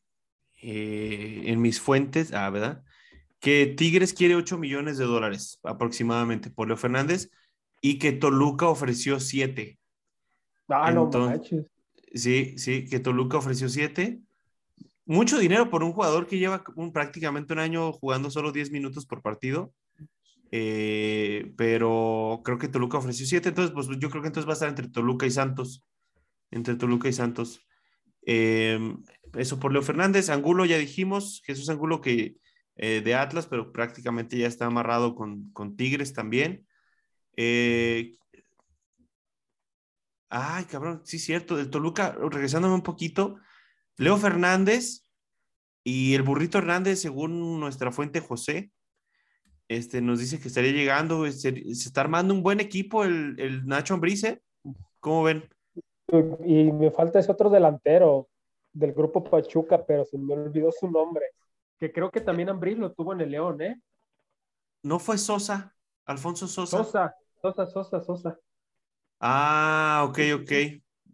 [0.62, 2.84] eh, en mis fuentes, ah, ¿verdad?
[3.40, 7.30] Que Tigres quiere 8 millones de dólares aproximadamente por Leo Fernández
[7.82, 9.78] y que Toluca ofreció 7.
[10.74, 11.66] Ah, Entonces-.
[12.14, 14.22] Sí, sí, que Toluca ofreció 7.
[15.06, 19.06] Mucho dinero por un jugador que lleva un, prácticamente un año jugando solo 10 minutos
[19.06, 19.74] por partido.
[20.52, 23.50] Eh, pero creo que Toluca ofreció 7.
[23.50, 25.84] Entonces, pues yo creo que entonces va a estar entre Toluca y Santos.
[26.52, 27.66] Entre Toluca y Santos.
[28.26, 28.80] Eh,
[29.34, 30.30] eso por Leo Fernández.
[30.30, 31.42] Angulo ya dijimos.
[31.46, 32.38] Jesús Angulo que
[32.76, 36.66] eh, de Atlas, pero prácticamente ya está amarrado con, con Tigres también.
[37.36, 38.16] Eh,
[40.36, 41.56] Ay, cabrón, sí, cierto.
[41.56, 43.36] De Toluca, regresándome un poquito,
[43.98, 45.08] Leo Fernández
[45.84, 48.72] y el burrito Hernández, según nuestra fuente José,
[49.68, 53.68] este, nos dice que estaría llegando, se, se está armando un buen equipo el, el
[53.68, 54.42] Nacho Ambrice.
[55.00, 55.48] ¿Cómo ven?
[56.44, 58.28] Y me falta ese otro delantero
[58.72, 61.28] del grupo Pachuca, pero se me olvidó su nombre.
[61.80, 63.80] Que creo que también Ambriz lo tuvo en el León, ¿eh?
[64.82, 65.76] No fue Sosa,
[66.06, 66.84] Alfonso Sosa.
[66.84, 68.40] Sosa, Sosa, Sosa, Sosa.
[69.26, 70.52] Ah, ok, ok.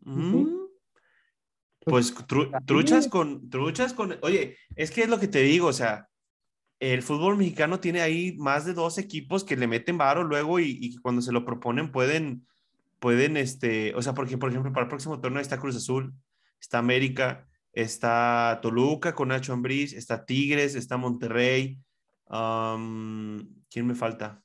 [0.02, 0.46] Mm.
[1.86, 5.74] Pues tru- truchas con, truchas con, oye, es que es lo que te digo, o
[5.74, 6.08] sea,
[6.80, 10.78] el fútbol mexicano tiene ahí más de dos equipos que le meten varo luego y,
[10.82, 12.48] y cuando se lo proponen pueden,
[13.00, 16.14] pueden, este, o sea, porque, por ejemplo, para el próximo torneo está Cruz Azul,
[16.60, 21.78] está América, está Toluca con Nacho Ambriz, está Tigres, está Monterrey,
[22.28, 24.42] ¿quién me falta?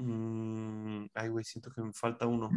[0.00, 2.50] Mm, ay, güey, siento que me falta uno.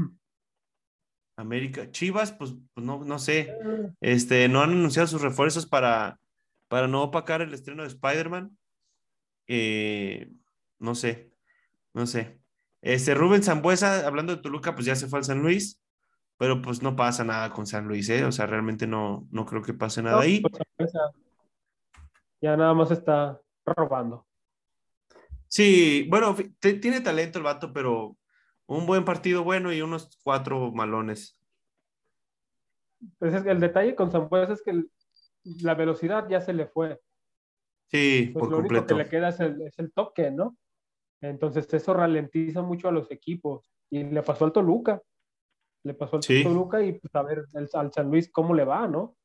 [1.36, 3.56] América, Chivas, pues, pues no, no sé.
[4.02, 6.20] Este, no han anunciado sus refuerzos para,
[6.68, 8.58] para no opacar el estreno de Spider-Man.
[9.48, 10.32] Eh,
[10.80, 11.32] no sé,
[11.94, 12.40] no sé.
[12.82, 15.82] Este, Rubén Zambuesa, hablando de Toluca, pues ya se fue al San Luis,
[16.38, 18.26] pero pues no pasa nada con San Luis, ¿eh?
[18.26, 20.42] O sea, realmente no, no creo que pase nada No, ahí.
[20.78, 20.92] pues,
[22.42, 24.28] ya nada más está robando.
[25.54, 26.36] Sí, bueno,
[26.82, 28.18] tiene talento el vato, pero
[28.66, 31.38] un buen partido bueno y unos cuatro malones.
[33.20, 34.90] Pues es que el detalle con Zambuesa es que el-
[35.62, 37.00] la velocidad ya se le fue.
[37.86, 40.58] Sí, Pues por lo único que le queda es el, es el toque, ¿no?
[41.22, 43.72] Entonces eso ralentiza mucho a los equipos.
[43.92, 45.04] Y le pasó al Toluca.
[45.84, 46.42] Le pasó al Sí.
[46.42, 49.02] Toluca y pues a ver el- al San Luis cómo le va, ¿no?
[49.02, 49.16] O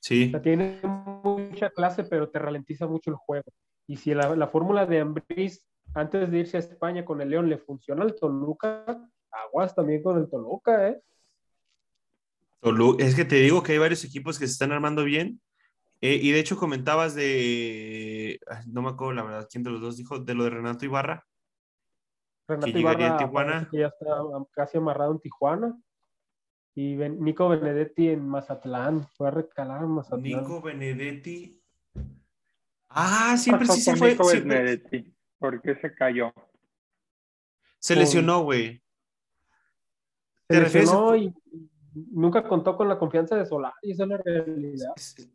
[0.00, 0.80] Sí, sea, tiene
[1.22, 3.52] mucha clase, pero te ralentiza mucho el juego.
[3.86, 7.48] Y si la, la fórmula de Ambriz antes de irse a España con el León
[7.48, 8.84] le funciona al Toluca,
[9.30, 11.00] aguas también con el Toluca, ¿eh?
[12.60, 15.40] Tolu- es que te digo que hay varios equipos que se están armando bien.
[16.00, 19.96] Eh, y de hecho comentabas de, no me acuerdo la verdad quién de los dos
[19.96, 21.24] dijo, de lo de Renato Ibarra.
[22.48, 23.68] Renato a Ibarra Tijuana.
[23.70, 24.06] que ya está
[24.52, 25.78] casi amarrado en Tijuana.
[26.74, 29.08] Y Ben- Nico Benedetti en Mazatlán.
[29.16, 30.22] Fue a recalar en Mazatlán.
[30.22, 31.62] Nico Benedetti.
[32.98, 34.16] Ah, ¿Qué siempre sí se fue.
[34.16, 34.82] Siempre-?
[35.38, 36.32] ¿Por qué se cayó?
[37.78, 38.82] se lesionó, güey.
[40.48, 41.34] Se ¿Te refieres a- lesionó y
[42.10, 43.74] nunca contó con la confianza de Solari.
[43.82, 44.92] Esa es la realidad.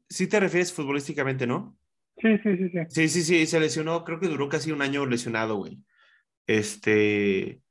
[0.09, 1.77] Sí te refieres futbolísticamente, ¿no?
[2.17, 2.79] Sí, sí, sí, sí.
[2.89, 5.79] Sí, sí, sí, se lesionó, creo que duró casi un año lesionado, güey.
[6.47, 7.61] Este,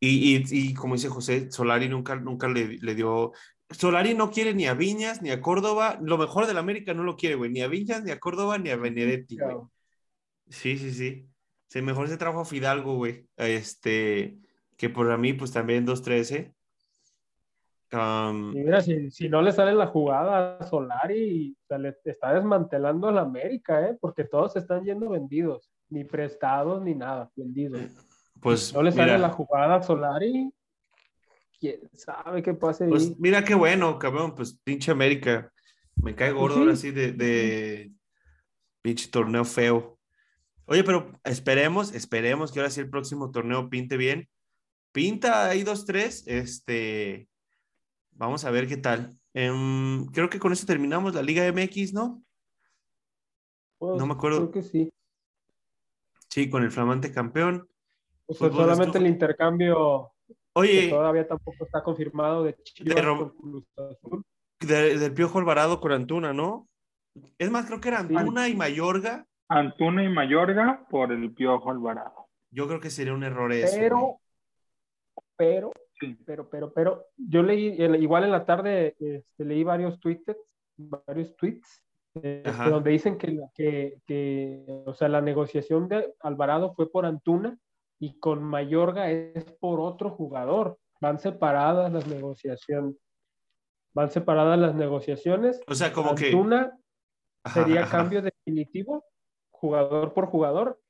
[0.00, 3.32] y, y, y como dice José, Solari nunca, nunca le, le dio,
[3.70, 7.16] Solari no quiere ni a Viñas, ni a Córdoba, lo mejor del América no lo
[7.16, 9.56] quiere, güey, ni a Viñas, ni a Córdoba, ni a Benedetti, güey.
[10.48, 11.28] Sí, sí, sí.
[11.68, 13.28] Sí, mejor se trajo a Fidalgo, güey.
[13.36, 14.38] Este,
[14.76, 16.52] que por mí, pues también 2-13.
[17.92, 22.34] Um, Y mira, si, si no le sale la jugada a Solari, se le está
[22.34, 23.96] desmantelando el América, ¿eh?
[24.00, 25.70] Porque todos están yendo vendidos.
[25.88, 27.30] Ni prestados, ni nada.
[27.36, 27.80] Vendidos.
[28.40, 30.52] pues, no le sale mira, la jugada a Solari.
[31.58, 32.90] ¿Quién sabe qué pase ahí?
[32.90, 35.52] pues mira qué bueno, cabrón, pues pinche América.
[35.96, 37.92] Me cae gordo ahora sí de, de
[38.82, 39.98] pinche torneo feo.
[40.66, 44.28] Oye, pero esperemos, esperemos que ahora sí el próximo torneo pinte bien.
[44.92, 47.28] Pinta ahí 2-3, este,
[48.12, 49.16] vamos a ver qué tal.
[49.32, 52.22] Em, creo que con eso terminamos la Liga MX, ¿no?
[53.78, 54.50] Pues, no me acuerdo.
[54.50, 54.90] Creo que sí.
[56.28, 57.68] Sí, con el flamante campeón.
[58.26, 60.10] O sea, solamente estuvo- el intercambio
[60.58, 63.04] Oye, todavía tampoco está confirmado de Chivas
[64.58, 66.66] del Piojo Alvarado con Antuna, ¿no?
[67.36, 69.26] Es más, creo que era Antuna y Mayorga.
[69.48, 72.28] Antuna y Mayorga por el Piojo Alvarado.
[72.50, 73.76] Yo creo que sería un error eso.
[73.76, 74.20] Pero,
[75.36, 75.72] pero,
[76.24, 80.34] pero, pero, pero, yo leí, igual en la tarde este, leí varios tweets,
[80.78, 81.84] varios tweets,
[82.14, 87.58] este, donde dicen que, que, que, o sea, la negociación de Alvarado fue por Antuna
[87.98, 90.78] y con Mayorga es por otro jugador.
[91.00, 92.96] Van separadas las negociaciones.
[93.94, 95.60] Van separadas las negociaciones.
[95.66, 96.26] O sea, como que.
[96.26, 96.78] Antuna
[97.52, 99.04] sería cambio definitivo,
[99.50, 100.80] jugador por jugador,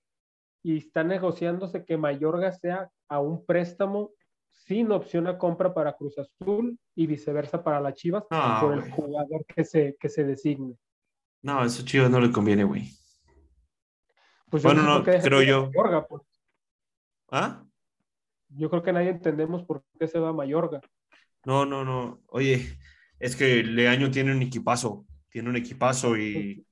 [0.62, 4.10] y está negociándose que Mayorga sea a un préstamo
[4.50, 8.24] sin opción a compra para Cruz Azul y viceversa para las Chivas
[8.60, 10.76] por el jugador que se, que se designe.
[11.42, 12.90] No, eso Chivas no le conviene, güey.
[14.50, 15.70] Pues bueno, no, creo yo.
[16.08, 16.22] Pues.
[17.30, 17.64] ¿Ah?
[18.48, 20.80] Yo creo que nadie entendemos por qué se va a Mayorga.
[21.44, 22.20] No, no, no.
[22.28, 22.78] Oye,
[23.18, 26.66] es que Leaño tiene un equipazo, tiene un equipazo y,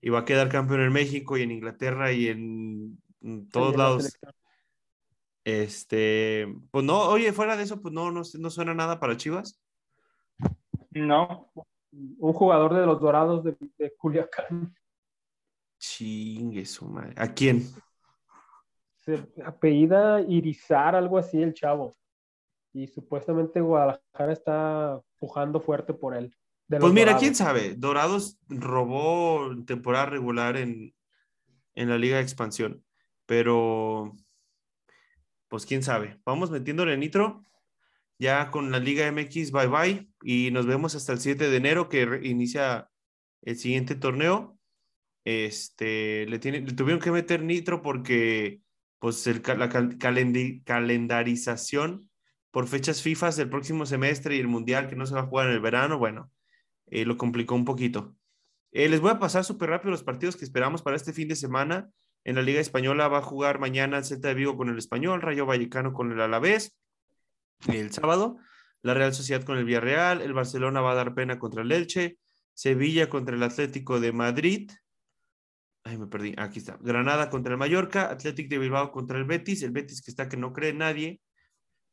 [0.00, 2.98] y va a quedar campeón en México y en Inglaterra y en,
[3.50, 4.18] todos lados.
[5.44, 9.60] Este, pues no, oye, fuera de eso, pues no, no, no suena nada para Chivas.
[10.90, 11.50] No.
[11.90, 14.74] Un jugador de los Dorados de, de Culiacán.
[15.78, 17.14] Chingue su madre.
[17.16, 17.62] ¿A quién?
[19.44, 21.94] Apellida Irizar, algo así, el chavo.
[22.72, 26.34] Y supuestamente Guadalajara está pujando fuerte por él.
[26.68, 27.74] Pues mira, quién sabe.
[27.74, 30.94] Dorados robó temporada regular en,
[31.74, 32.84] en la Liga de Expansión.
[33.24, 34.12] Pero,
[35.48, 36.20] pues quién sabe.
[36.26, 37.44] Vamos metiéndole nitro.
[38.18, 40.10] Ya con la Liga MX, bye bye.
[40.22, 42.90] Y nos vemos hasta el 7 de enero que inicia
[43.42, 44.58] el siguiente torneo.
[45.24, 48.60] Este, le, tiene, le tuvieron que meter nitro porque
[48.98, 49.68] pues la
[50.64, 52.08] calendarización
[52.50, 55.48] por fechas FIFA del próximo semestre y el Mundial que no se va a jugar
[55.48, 56.30] en el verano, bueno,
[56.86, 58.16] eh, lo complicó un poquito.
[58.72, 61.36] Eh, les voy a pasar súper rápido los partidos que esperamos para este fin de
[61.36, 61.90] semana.
[62.24, 65.22] En la Liga Española va a jugar mañana el Celta de Vigo con el Español,
[65.22, 66.76] Rayo Vallecano con el Alavés,
[67.68, 68.38] el sábado,
[68.82, 72.18] la Real Sociedad con el Villarreal, el Barcelona va a dar pena contra el Elche,
[72.54, 74.70] Sevilla contra el Atlético de Madrid,
[75.84, 76.34] Ay, me perdí.
[76.36, 76.78] Aquí está.
[76.80, 80.36] Granada contra el Mallorca, Athletic de Bilbao contra el Betis, el Betis que está que
[80.36, 81.20] no cree nadie,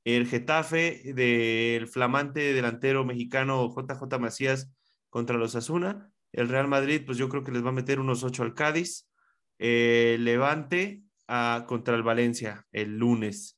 [0.03, 4.71] el Getafe del flamante delantero mexicano JJ Macías
[5.09, 8.23] contra los Asuna, el Real Madrid, pues yo creo que les va a meter unos
[8.23, 9.07] ocho al Cádiz,
[9.57, 13.57] Levante a, contra el Valencia el lunes.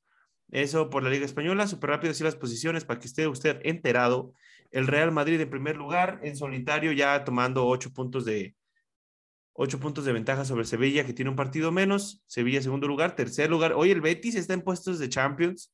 [0.51, 4.33] Eso por la Liga Española, súper rápido así las posiciones para que esté usted enterado.
[4.71, 8.55] El Real Madrid en primer lugar, en solitario, ya tomando ocho puntos de,
[9.59, 12.23] ocho puntos de ventaja sobre Sevilla, que tiene un partido menos.
[12.27, 13.15] Sevilla, segundo lugar.
[13.15, 13.73] Tercer lugar.
[13.73, 15.73] Hoy el Betis está en puestos de Champions.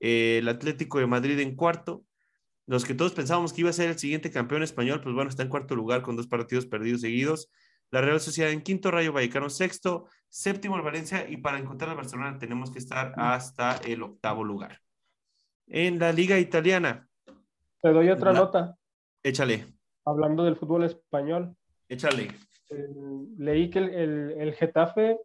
[0.00, 2.04] Eh, el Atlético de Madrid en cuarto.
[2.66, 5.42] Los que todos pensábamos que iba a ser el siguiente campeón español, pues bueno, está
[5.42, 7.50] en cuarto lugar con dos partidos perdidos seguidos.
[7.90, 11.96] La Real Sociedad en quinto, Rayo Vallecano sexto, séptimo el Valencia y para encontrar al
[11.96, 14.78] Barcelona tenemos que estar hasta el octavo lugar.
[15.66, 17.06] En la Liga Italiana.
[17.82, 18.74] Te doy otra nota.
[19.22, 19.66] Échale.
[20.06, 21.54] Hablando del fútbol español.
[21.88, 22.30] Échale
[23.38, 25.18] leí que el, el, Getafe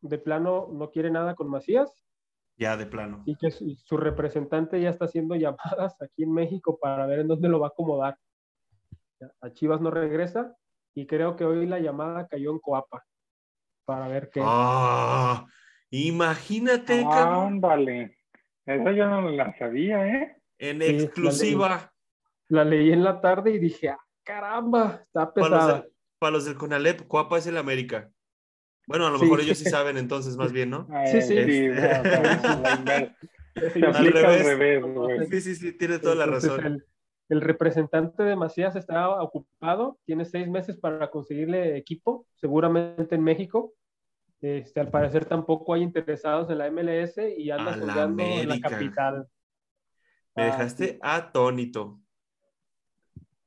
[0.00, 2.04] de plano no quiere nada con Macías.
[2.56, 3.22] Ya, de plano.
[3.26, 7.48] Y que su, representante ya está haciendo llamadas aquí en México para ver en dónde
[7.48, 8.18] lo va a acomodar.
[9.40, 10.56] A Chivas no regresa
[10.94, 13.04] y creo que hoy la llamada cayó en Coapa
[13.84, 14.40] para ver qué.
[14.42, 15.46] Ah,
[15.90, 17.04] imagínate.
[17.04, 18.16] Ándale.
[18.64, 20.36] Esa yo no la sabía, ¿eh?
[20.58, 21.92] En exclusiva.
[22.48, 25.84] La leí, en la tarde y dije, ah, caramba, está pesada
[26.20, 28.12] para los del Conalep, Cuapa es el América.
[28.86, 30.86] Bueno, a lo mejor ellos sí saben entonces más bien, ¿no?
[31.10, 31.38] Sí, sí.
[33.82, 34.84] Al revés.
[35.30, 36.84] Sí, sí, sí, tiene toda la razón.
[37.28, 43.74] El, representante de Macías está ocupado, tiene seis meses para conseguirle equipo, seguramente en México.
[44.40, 49.26] Este, al parecer tampoco hay interesados en la MLS y anda jugando en la capital.
[50.34, 52.00] Me dejaste atónito.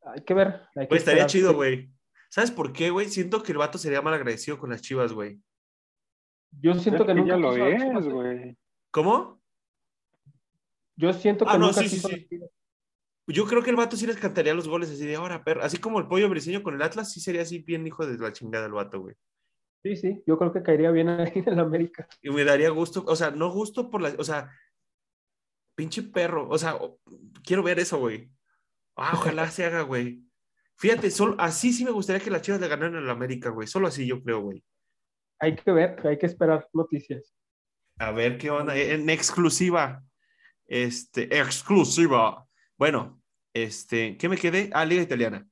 [0.01, 0.61] Hay que ver.
[0.73, 1.92] pues estaría chido, güey.
[2.33, 3.09] ¿Sabes por qué, güey?
[3.09, 5.39] Siento que el vato sería mal agradecido con las chivas, güey.
[6.59, 8.57] Yo siento que, nunca lo es, güey.
[8.89, 9.39] ¿Cómo?
[10.95, 12.39] Yo siento que ah, nunca no, sí, sí,
[13.27, 15.61] Yo creo que el vato sí les cantaría los goles así de ahora, perro.
[15.61, 18.33] Así como el pollo briseño con el Atlas, sí sería así bien hijo de la
[18.33, 19.13] chingada el vato, güey.
[19.83, 22.07] Sí, sí, yo creo que caería bien ahí en el América.
[22.23, 24.49] Y me daría gusto, o sea, no gusto por la, o sea,
[25.75, 26.79] pinche perro, o sea,
[27.43, 28.31] quiero ver eso, güey.
[28.95, 30.23] Ah, ojalá se haga, güey.
[30.77, 33.67] Fíjate, solo, así sí me gustaría que las Chivas le ganaran al América, güey.
[33.67, 34.63] Solo así yo creo, güey.
[35.39, 37.33] Hay que ver, hay que esperar noticias.
[37.99, 38.75] A ver qué onda.
[38.75, 40.03] En exclusiva.
[40.65, 42.45] Este, exclusiva.
[42.77, 43.21] Bueno,
[43.53, 44.69] este, ¿qué me quedé?
[44.73, 45.45] Ah, Liga Italiana.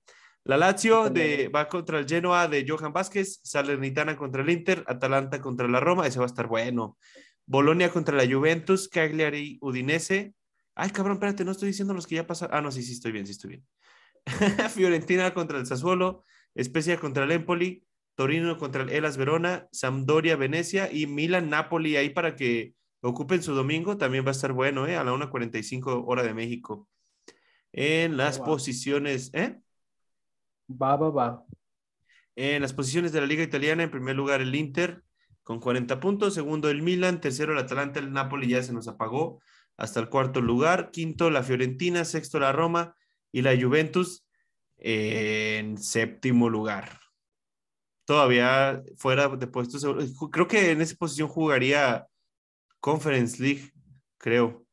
[0.44, 5.40] La Lazio de, va contra el Genoa de Johan Vázquez, Salernitana contra el Inter, Atalanta
[5.40, 6.98] contra la Roma, ese va a estar bueno.
[7.46, 10.34] Bolonia contra la Juventus, Cagliari, Udinese.
[10.74, 12.56] Ay, cabrón, espérate, no estoy diciendo los que ya pasaron.
[12.56, 13.68] Ah, no, sí, sí, estoy bien, sí, estoy bien.
[14.74, 16.24] Fiorentina contra el Sassuolo,
[16.62, 22.10] Spezia contra el Empoli, Torino contra el Elas Verona, Sampdoria, Venecia y Milan, Napoli, ahí
[22.10, 24.96] para que ocupen su domingo, también va a estar bueno, ¿eh?
[24.96, 26.88] A la 1.45 hora de México.
[27.74, 29.60] En las posiciones, ¿eh?
[30.70, 31.46] Va, va, va.
[32.36, 35.04] En las posiciones de la Liga Italiana, en primer lugar el Inter
[35.44, 39.42] con 40 puntos, segundo el Milan, tercero el Atalanta, el Napoli ya se nos apagó
[39.78, 42.96] hasta el cuarto lugar, quinto la Fiorentina, sexto la Roma
[43.32, 44.26] y la Juventus
[44.78, 47.00] en séptimo lugar.
[48.06, 49.86] Todavía fuera de puestos,
[50.32, 52.08] creo que en esa posición jugaría
[52.80, 53.72] Conference League,
[54.18, 54.66] creo.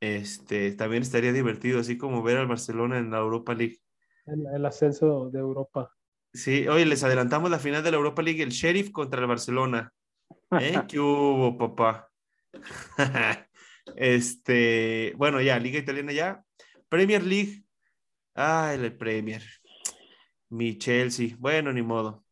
[0.00, 3.80] Este, también estaría divertido, así como ver al Barcelona en la Europa League.
[4.26, 5.90] El, ascenso de Europa.
[6.32, 9.92] Sí, oye, les adelantamos la final de la Europa League, el Sheriff contra el Barcelona.
[10.60, 10.74] ¿Eh?
[10.88, 12.10] ¿Qué hubo, papá?
[13.96, 16.45] este, bueno, ya, Liga Italiana ya.
[16.88, 17.64] Premier League.
[18.34, 19.42] Ay, el Premier.
[20.50, 21.36] Mi Chelsea.
[21.38, 22.24] Bueno, ni modo.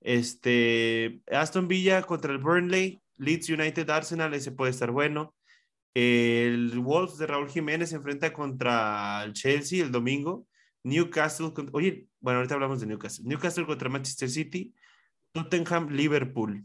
[0.00, 3.02] Este, Aston Villa contra el Burnley.
[3.16, 5.34] Leeds United Arsenal, ese puede estar bueno.
[5.94, 10.46] El Wolves de Raúl Jiménez se enfrenta contra el Chelsea el domingo.
[10.84, 13.26] Newcastle, oye, bueno, ahorita hablamos de Newcastle.
[13.26, 14.74] Newcastle contra Manchester City,
[15.32, 16.64] Tottenham, Liverpool.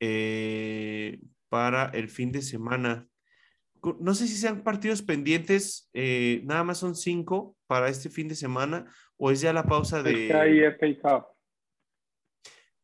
[0.00, 3.08] Eh, para el fin de semana.
[4.00, 8.34] No sé si sean partidos pendientes, eh, nada más son cinco para este fin de
[8.34, 10.28] semana, o es ya la pausa de.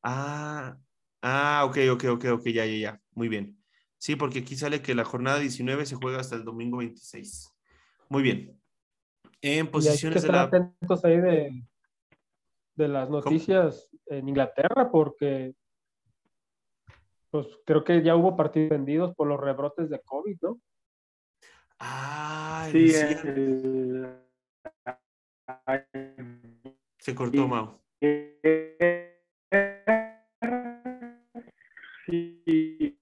[0.03, 0.77] Ah,
[1.23, 3.01] ah, ok, ok, ok, ok, ya, ya, ya.
[3.13, 3.57] Muy bien.
[3.99, 7.51] Sí, porque aquí sale que la jornada 19 se juega hasta el domingo 26.
[8.09, 8.61] Muy bien
[9.43, 10.43] en posiciones de la...
[10.43, 11.65] atentos ahí de,
[12.77, 15.55] de las noticias en Inglaterra porque
[17.31, 20.61] pues creo que ya hubo partidos vendidos por los rebrotes de COVID, ¿no?
[21.81, 22.91] Ah, sí,
[26.99, 27.81] se cortó, Mau.
[32.07, 32.99] Sí.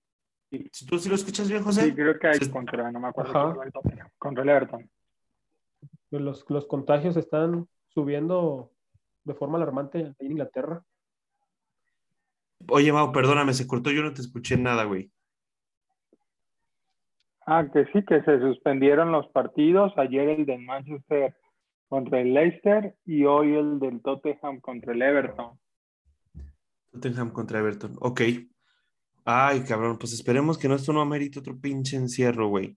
[0.88, 1.86] ¿Tú sí lo escuchas bien, José?
[1.86, 3.60] Sí, creo que hay contra, no me acuerdo,
[4.16, 4.88] contra el Everton.
[6.08, 8.72] Pues los, los contagios están subiendo
[9.24, 10.82] de forma alarmante en Inglaterra.
[12.68, 15.10] Oye, Mau, perdóname, se cortó, yo no te escuché nada, güey.
[17.50, 19.90] Ah, que sí, que se suspendieron los partidos.
[19.96, 21.34] Ayer el de Manchester
[21.88, 25.58] contra el Leicester y hoy el del Tottenham contra el Everton.
[26.92, 28.20] Tottenham contra Everton, ok.
[29.24, 32.76] Ay, cabrón, pues esperemos que no esto no amerite otro pinche encierro, güey.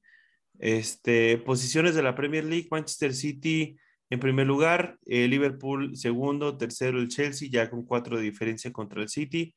[0.58, 3.78] Este, posiciones de la Premier League, Manchester City
[4.10, 9.02] en primer lugar, eh, Liverpool segundo, tercero el Chelsea, ya con cuatro de diferencia contra
[9.02, 9.54] el City.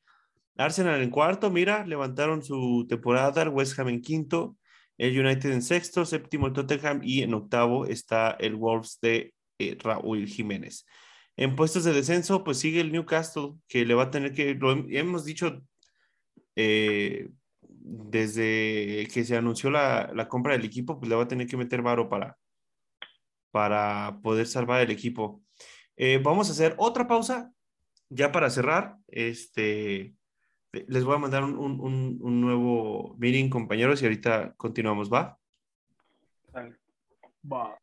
[0.57, 4.57] Arsenal en cuarto, mira, levantaron su temporada, West Ham en quinto,
[4.97, 9.77] el United en sexto, séptimo el Tottenham y en octavo está el Wolves de eh,
[9.79, 10.85] Raúl Jiménez.
[11.37, 14.71] En puestos de descenso, pues sigue el Newcastle, que le va a tener que, lo
[14.71, 15.61] hemos dicho
[16.55, 17.29] eh,
[17.61, 21.81] desde que se anunció la, compra del equipo, pues le va a tener que meter
[21.81, 22.37] varo para,
[23.51, 25.43] para poder salvar el equipo.
[25.97, 27.51] Eh, vamos a hacer otra pausa
[28.09, 28.95] ya para cerrar.
[29.07, 30.15] Este,
[30.87, 35.37] les voy a mandar un, nuevo meeting, compañeros, y ahorita continuamos, ¿va?
[37.51, 37.79] Va.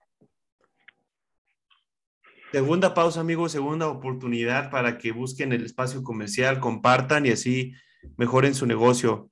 [2.50, 7.72] Segunda pausa, amigos, segunda oportunidad para que busquen el espacio comercial, compartan y así
[8.18, 9.30] mejoren su negocio.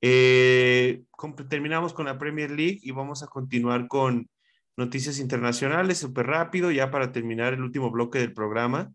[0.00, 1.04] Eh,
[1.48, 4.28] terminamos con la Premier League y vamos a continuar con
[4.76, 8.92] noticias internacionales súper rápido, ya para terminar el último bloque del programa.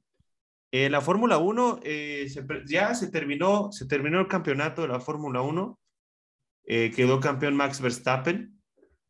[0.71, 2.27] En la Fórmula 1 eh,
[2.65, 5.79] ya se terminó, se terminó el campeonato de la Fórmula 1.
[6.65, 8.59] Eh, quedó campeón Max Verstappen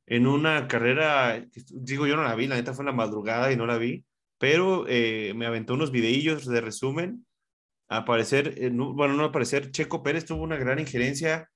[0.05, 3.57] en una carrera, digo yo no la vi, la neta fue en la madrugada y
[3.57, 4.05] no la vi,
[4.39, 7.25] pero me aventó unos videillos de resumen.
[7.89, 11.49] A parecer, bueno, no a parecer, Checo Pérez tuvo una gran injerencia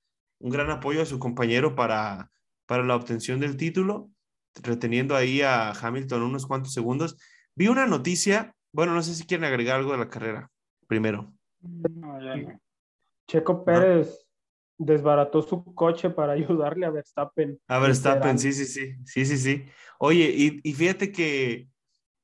[0.44, 2.30] un gran apoyo a su compañero para,
[2.66, 4.10] para la obtención del título,
[4.62, 7.16] reteniendo ahí a Hamilton unos cuantos segundos.
[7.54, 10.50] Vi una noticia, bueno, no sé si quieren agregar algo de la carrera
[10.88, 11.32] primero.
[13.28, 14.26] Checo Pérez
[14.76, 16.32] desbarató su coche para
[16.72, 17.60] ayudarle a Verstappen.
[17.68, 19.64] A Verstappen, sí, sí, sí, sí, sí, sí.
[20.00, 21.68] Oye, y, fíjate que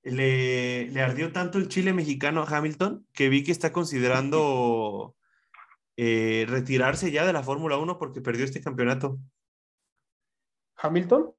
[0.03, 5.15] le, le, ardió tanto el chile mexicano a Hamilton que vi que está considerando
[5.97, 9.21] eh, retirarse ya de la Fórmula 1 porque perdió este campeonato.
[10.79, 11.33] ¿Hamilton?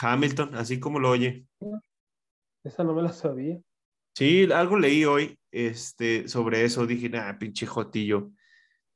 [0.00, 1.46] Hamilton, así como lo oye.
[2.62, 3.60] Esa no me la sabía.
[4.14, 6.86] Sí, algo leí hoy este, sobre eso.
[6.86, 8.30] Dije, ah, pinche Jotillo.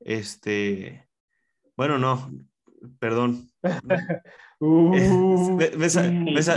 [0.01, 1.09] Este,
[1.77, 2.31] bueno, no,
[2.99, 3.49] perdón.
[4.61, 4.91] Uh,
[5.57, 6.57] me, me sa- me sa-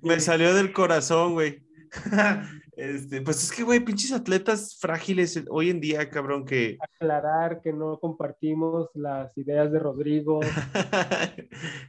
[0.00, 1.66] me salió del corazón, güey.
[2.74, 7.70] Este, pues es que, güey, pinches atletas frágiles hoy en día, cabrón, que aclarar que
[7.70, 10.40] no compartimos las ideas de Rodrigo.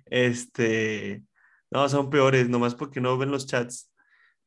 [0.05, 1.23] este,
[1.71, 3.92] no, son peores, nomás porque no ven los chats.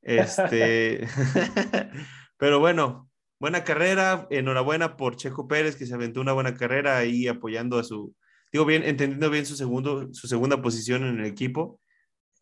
[0.08, 1.00] Este,
[2.38, 7.26] pero bueno, buena carrera, enhorabuena por Checo Pérez, que se aventó una buena carrera ahí
[7.26, 8.14] apoyando a su,
[8.52, 11.80] digo bien, entendiendo bien su segundo, su segunda posición en el equipo,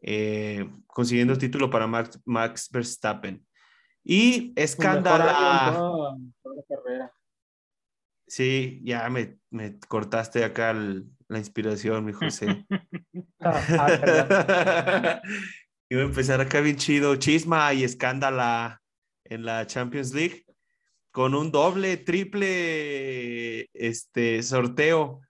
[0.02, 3.42] eh, consiguiendo el título para Max, Max Verstappen.
[4.04, 6.18] Y escándalo.
[8.26, 12.66] Sí, ya me, me cortaste acá el- la inspiración, mi José.
[13.40, 15.22] Ah, ah.
[15.88, 18.80] Iba a empezar acá bien chido, chisma y escándala
[19.24, 20.44] en la Champions League
[21.10, 25.20] con un doble, triple este, sorteo.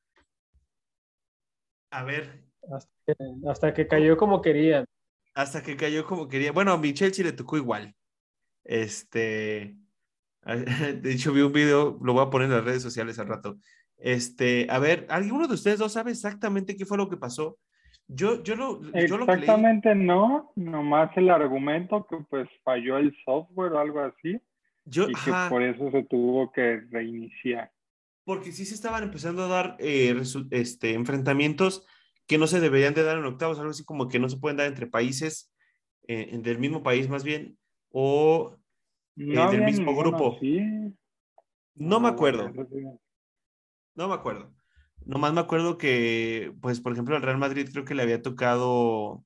[1.90, 3.14] A ver, hasta, que,
[3.48, 4.86] hasta que cayó como querían.
[5.34, 6.52] hasta que cayó como quería.
[6.52, 7.94] Bueno, a mi Chelsea le tocó igual.
[8.64, 9.76] Este,
[10.44, 13.58] de hecho vi un video, lo voy a poner en las redes sociales al rato.
[13.98, 17.58] Este, a ver, ¿alguno de ustedes dos sabe exactamente qué fue lo que pasó?
[18.06, 22.98] Yo, yo lo, yo lo que leí- Exactamente no, nomás el argumento que pues falló
[22.98, 24.38] el software o algo así
[24.84, 27.72] yo, y que por eso se tuvo que reiniciar.
[28.24, 30.14] porque sí se estaban empezando a dar eh,
[30.50, 31.86] este, enfrentamientos
[32.26, 34.56] que no se deberían de dar en octavos, algo así como que no se pueden
[34.56, 35.52] dar entre países,
[36.06, 37.58] eh, del mismo país más bien,
[37.90, 38.56] o
[39.16, 40.38] No del mismo ninguno grupo.
[41.74, 42.52] no me acuerdo.
[43.94, 44.52] No me acuerdo.
[45.04, 49.24] Nomás me acuerdo que, pues, por ejemplo, al Real Madrid creo que le había tocado.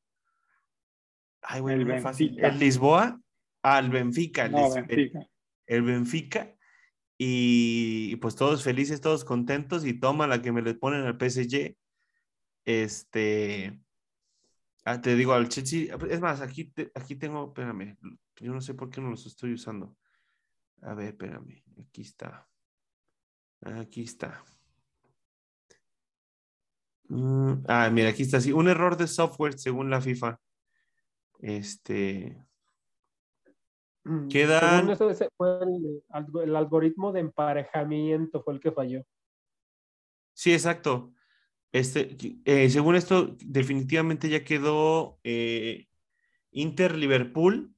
[1.43, 2.29] Ay, güey, El fácil.
[2.31, 2.49] Benfica.
[2.49, 3.21] El Lisboa
[3.63, 4.47] al Benfica.
[4.47, 5.27] el No, Lis- el- Benfica.
[5.67, 6.55] El, Benfica.
[7.19, 9.85] Y, pues todos felices, todos contentos.
[9.85, 11.77] Y toma la que me le ponen al PSG.
[12.65, 13.81] Este.
[14.85, 15.97] ah, te digo, al Chelsea.
[16.11, 17.47] Es más, aquí, te- aquí tengo.
[17.49, 17.97] Espérame.
[18.41, 19.97] Yo no sé por qué no los estoy usando.
[20.83, 21.63] A ver, espérame.
[21.81, 22.49] Aquí está.
[23.63, 24.43] Aquí está.
[27.09, 30.39] Mm, ah, mira, aquí está, sí, un error de software según la FIFA.
[31.41, 32.37] Este,
[34.31, 39.03] Quedan- Según eso, ese fue el, algo- el algoritmo de emparejamiento fue el que falló.
[40.35, 41.13] sí, exacto.
[41.73, 45.89] Este, eh, según esto, definitivamente ya quedó eh,
[46.53, 47.75] Inter-Liverpool.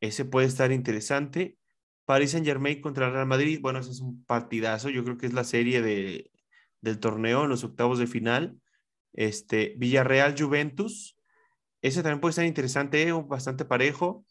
[0.00, 1.58] Ese puede estar interesante.
[2.06, 3.60] Paris Saint-Germain contra el Real Madrid.
[3.62, 4.90] Bueno, ese es un partidazo.
[4.90, 6.30] Yo creo que es la serie de,
[6.80, 8.60] del torneo en los octavos de final.
[9.12, 11.16] Este, Villarreal-Juventus.
[11.82, 14.24] Ese también puede estar interesante, eh, bastante parejo.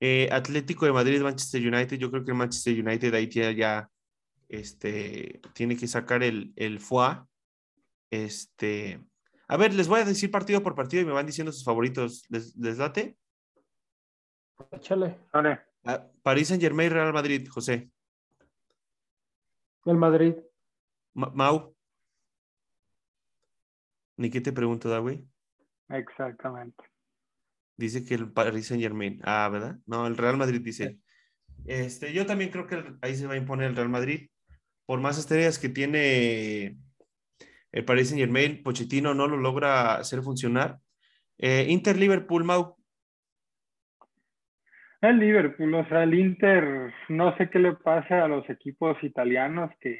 [0.00, 1.96] Eh, Atlético de Madrid, Manchester United.
[1.98, 3.88] Yo creo que el Manchester United ahí tiene ya
[4.48, 7.26] este, tiene que sacar el, el FUA.
[8.10, 9.00] Este,
[9.48, 12.24] a ver, les voy a decir partido por partido y me van diciendo sus favoritos.
[12.28, 13.16] ¿Les, les late?
[14.70, 15.18] Échale.
[15.32, 15.60] Vale.
[15.84, 17.90] Ah, París Saint Germain, Real Madrid, José.
[19.84, 20.34] El Madrid.
[21.14, 21.74] Ma- Mau.
[24.16, 25.24] Ni qué te pregunto, da, güey.
[25.88, 26.84] Exactamente.
[27.76, 29.20] Dice que el Paris Saint Germain.
[29.24, 29.78] Ah, ¿verdad?
[29.86, 30.98] No, el Real Madrid dice.
[31.64, 34.28] Este, yo también creo que el- ahí se va a imponer el Real Madrid.
[34.86, 36.76] Por más estrellas que tiene
[37.72, 40.78] el Paris Saint Germain, Pochettino no lo logra hacer funcionar.
[41.38, 42.76] Eh, Inter Liverpool, Mau.
[45.00, 49.70] El Liverpool, o sea, el Inter, no sé qué le pasa a los equipos italianos
[49.80, 49.98] que,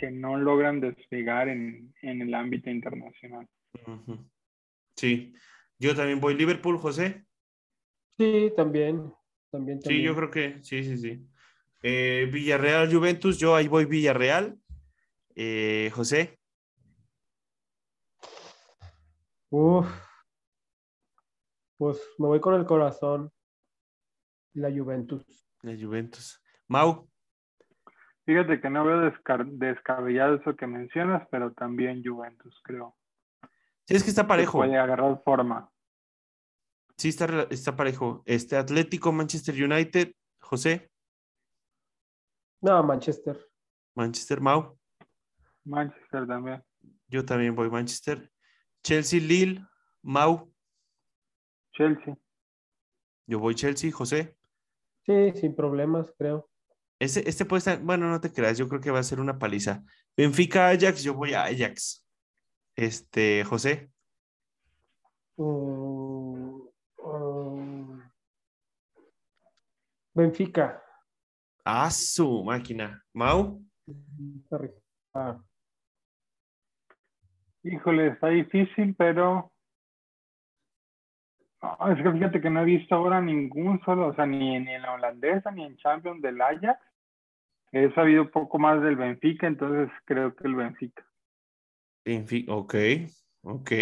[0.00, 3.46] que no logran despegar en, en el ámbito internacional.
[4.96, 5.34] Sí,
[5.78, 7.26] yo también voy Liverpool, José.
[8.16, 9.12] Sí, también.
[9.50, 11.26] También, Sí, yo creo que sí, sí, sí.
[11.82, 14.56] Eh, Villarreal, Juventus, yo ahí voy Villarreal.
[15.34, 16.40] Eh, José,
[19.52, 19.88] Uf.
[21.76, 23.32] Pues me voy con el corazón.
[24.54, 25.24] La Juventus.
[25.62, 26.40] la Juventus.
[26.68, 27.09] Mau,
[28.30, 29.10] Fíjate que no veo
[29.58, 32.96] descabellado eso que mencionas, pero también Juventus, creo.
[33.84, 34.58] sí, es que está que parejo.
[34.58, 35.68] Puede agarrar forma.
[36.96, 38.22] Sí, está, está parejo.
[38.26, 40.92] Este Atlético, Manchester United, José,
[42.60, 43.36] No, Manchester.
[43.96, 44.78] Manchester, Mau.
[45.64, 46.62] Manchester también.
[47.08, 48.30] Yo también voy Manchester.
[48.84, 49.66] Chelsea, Lille,
[50.02, 50.54] Mau.
[51.72, 52.16] Chelsea.
[53.26, 54.36] Yo voy Chelsea, José.
[55.04, 56.48] Sí, sin problemas, creo.
[57.00, 59.38] Este, este puede estar, bueno, no te creas, yo creo que va a ser una
[59.38, 59.82] paliza.
[60.14, 62.06] Benfica, Ajax, yo voy a Ajax.
[62.76, 63.90] Este, José,
[65.36, 68.02] Mm, um,
[70.12, 70.82] Benfica.
[71.64, 73.02] Ah, su máquina.
[73.14, 73.62] Mau.
[75.14, 75.40] Ah,
[77.62, 79.50] Híjole, está difícil, pero
[81.62, 84.74] Ah, es que fíjate que no he visto ahora ningún solo, o sea, ni, ni
[84.74, 86.80] en la holandesa ni en Champions del Ajax.
[87.72, 91.06] He sabido poco más del Benfica, entonces creo que el Benfica.
[92.04, 92.74] Benfica, ok,
[93.42, 93.72] ok.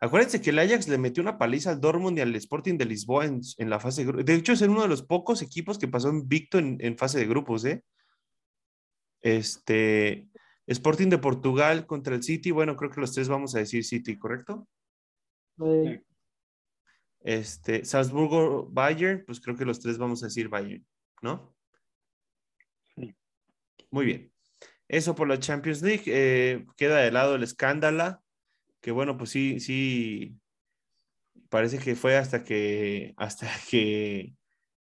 [0.00, 3.26] Acuérdense que el Ajax le metió una paliza al Dortmund y al Sporting de Lisboa
[3.26, 4.24] en, en la fase de grupos.
[4.26, 7.26] De hecho, es uno de los pocos equipos que pasó invicto en, en fase de
[7.26, 7.82] grupos, ¿eh?
[9.22, 10.28] Este,
[10.66, 14.18] Sporting de Portugal contra el City, bueno, creo que los tres vamos a decir City,
[14.18, 14.66] ¿correcto?
[15.62, 16.02] eh,
[17.20, 20.84] Este, Salzburgo, Bayern, pues creo que los tres vamos a decir Bayern,
[21.22, 21.53] ¿no?
[23.94, 24.32] Muy bien.
[24.88, 26.04] Eso por la Champions League.
[26.06, 28.22] eh, queda de lado el escándalo,
[28.80, 30.40] que bueno, pues sí, sí,
[31.48, 34.34] parece que fue hasta que, hasta que,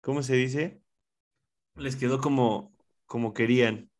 [0.00, 0.82] ¿cómo se dice?
[1.76, 2.74] Les quedó como,
[3.06, 3.90] como querían.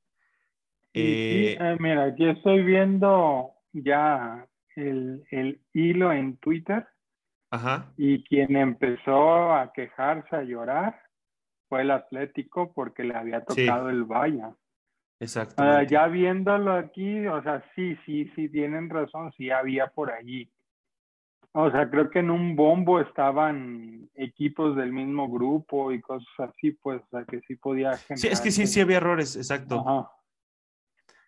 [0.96, 4.46] Sí, Eh, eh, mira, aquí estoy viendo ya
[4.76, 6.86] el, el hilo en Twitter
[7.50, 11.00] ajá, y quien empezó a quejarse, a llorar,
[11.68, 13.62] fue el Atlético porque le había Sí.
[13.62, 14.57] tocado el Bayern.
[15.23, 15.93] Ah, exactamente.
[15.93, 20.51] ya viéndolo aquí, o sea, sí, sí, sí, tienen razón, sí había por allí.
[21.53, 26.73] O sea, creo que en un bombo estaban equipos del mismo grupo y cosas así,
[26.73, 29.81] pues, o sea, que sí podía Sí, es que sí, sí había errores, exacto.
[29.87, 30.11] Ajá.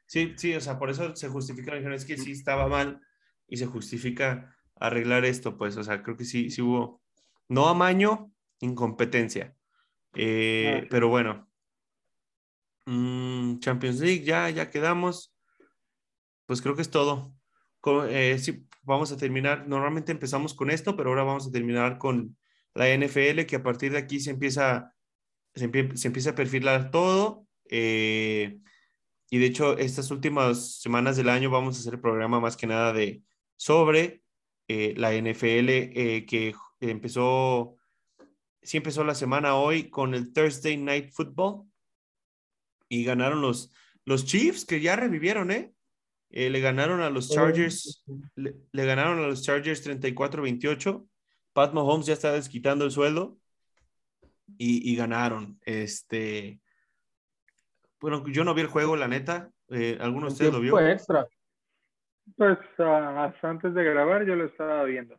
[0.07, 3.01] Sí, sí, o sea, por eso se justifica, es que sí estaba mal
[3.47, 7.01] y se justifica arreglar esto, pues, o sea, creo que sí, sí hubo,
[7.49, 9.55] no amaño, incompetencia.
[10.15, 10.87] Eh, Ah.
[10.91, 11.49] Pero bueno,
[12.87, 15.35] Mm, Champions League, ya, ya quedamos.
[16.47, 17.35] Pues creo que es todo.
[17.81, 21.99] Co- eh, sí, vamos a terminar, normalmente empezamos con esto, pero ahora vamos a terminar
[21.99, 22.37] con
[22.75, 24.95] la NFL, que a partir de aquí se empieza,
[25.55, 27.47] se empie- se empieza a perfilar todo.
[27.71, 28.59] eh,
[29.31, 32.67] y de hecho, estas últimas semanas del año vamos a hacer el programa más que
[32.69, 33.23] nada de
[33.57, 34.23] sobre
[34.69, 37.77] eh, la NFL que empezó,
[38.63, 41.67] sí empezó la semana hoy con el Thursday Night Football
[42.89, 43.73] y ganaron los,
[44.05, 45.73] los Chiefs que ya revivieron, ¿eh?
[46.31, 48.05] Eh, le ganaron a los Chargers,
[48.35, 51.07] le, le ganaron a los Chargers 34-28.
[51.53, 53.39] Pat Mahomes ya está desquitando el sueldo
[54.59, 55.59] y, y ganaron.
[55.65, 56.61] Este,
[58.01, 59.51] bueno, yo no vi el juego, la neta.
[59.69, 60.73] Eh, ¿Alguno de ustedes lo vio?
[60.77, 61.27] tiempo extra.
[62.37, 65.19] Pues ah, hasta antes de grabar yo lo estaba viendo.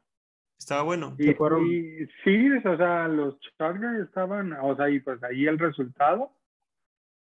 [0.58, 1.16] Estaba bueno.
[1.18, 5.60] Y, fueron- y sí, o sea, los Chargers estaban, o sea, y pues ahí el
[5.60, 6.32] resultado,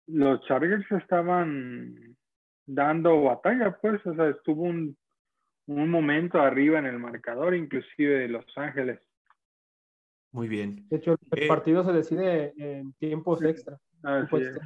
[0.07, 2.17] los Chargers estaban
[2.67, 4.97] dando batalla, pues, o sea, estuvo un,
[5.67, 9.01] un momento arriba en el marcador, inclusive de Los Ángeles.
[10.33, 10.87] Muy bien.
[10.89, 13.79] De hecho, el Eh, partido se decide en tiempos extra.
[14.33, 14.59] Es.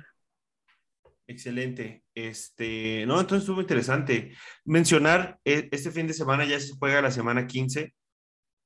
[1.27, 2.03] Excelente.
[2.15, 4.33] Este, no, entonces estuvo interesante.
[4.65, 7.95] Mencionar, eh, este fin de semana ya se juega la semana 15,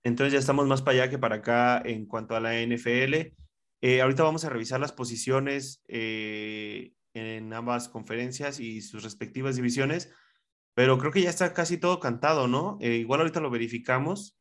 [0.03, 3.35] entonces ya estamos más para allá que para acá en cuanto a la NFL.
[3.87, 10.11] Eh, ahorita vamos a revisar las posiciones eh, en ambas conferencias y sus respectivas divisiones,
[10.73, 12.79] pero creo que ya está casi todo cantado, ¿no?
[12.81, 14.41] Eh, igual ahorita lo verificamos.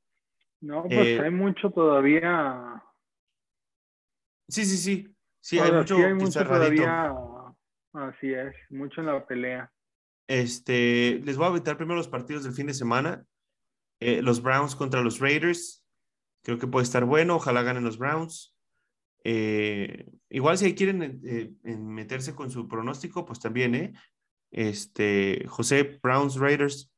[0.62, 2.82] No, pues hay mucho todavía.
[4.48, 5.14] Sí, sí, sí.
[5.42, 7.14] Sí, hay mucho, sí hay mucho todavía.
[7.92, 9.70] Así es, mucho en la pelea.
[10.26, 13.26] Este, les voy a aventar primero los partidos del fin de semana.
[14.00, 15.86] Los Browns contra los Raiders.
[16.44, 17.36] Creo que puede estar bueno.
[17.36, 18.53] Ojalá ganen los Browns.
[19.24, 23.94] Eh, igual si quieren eh, en meterse con su pronóstico, pues también, ¿eh?
[24.52, 26.92] Este, José, Browns, Raiders.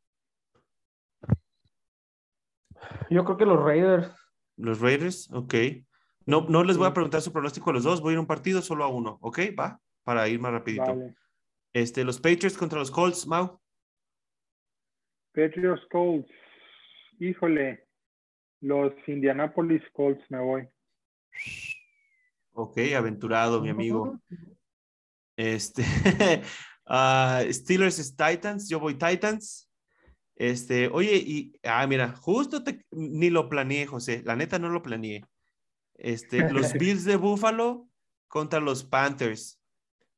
[3.10, 4.11] Yo creo que los Raiders.
[4.57, 5.53] Los Raiders, ok.
[6.26, 8.02] No, no les voy a preguntar su pronóstico a los dos.
[8.02, 9.39] Voy a ir a un partido solo a uno, ¿ok?
[9.57, 10.85] Va, para ir más rapidito.
[10.85, 11.15] Vale.
[11.73, 13.60] Este, los Patriots contra los Colts, Mau.
[15.34, 16.31] Patriots Colts.
[17.19, 17.85] Híjole.
[18.61, 20.68] Los Indianapolis Colts me voy.
[22.57, 24.18] Ok, aventurado, mi amigo.
[25.36, 25.84] Este,
[26.86, 29.69] ah, Steelers Titans, yo voy Titans.
[30.38, 34.82] Este, oye, y, ah, mira, justo te, ni lo planeé, José, la neta no lo
[34.82, 35.26] planeé.
[35.95, 37.90] Este, los Bills de Buffalo
[38.30, 39.61] contra los Panthers.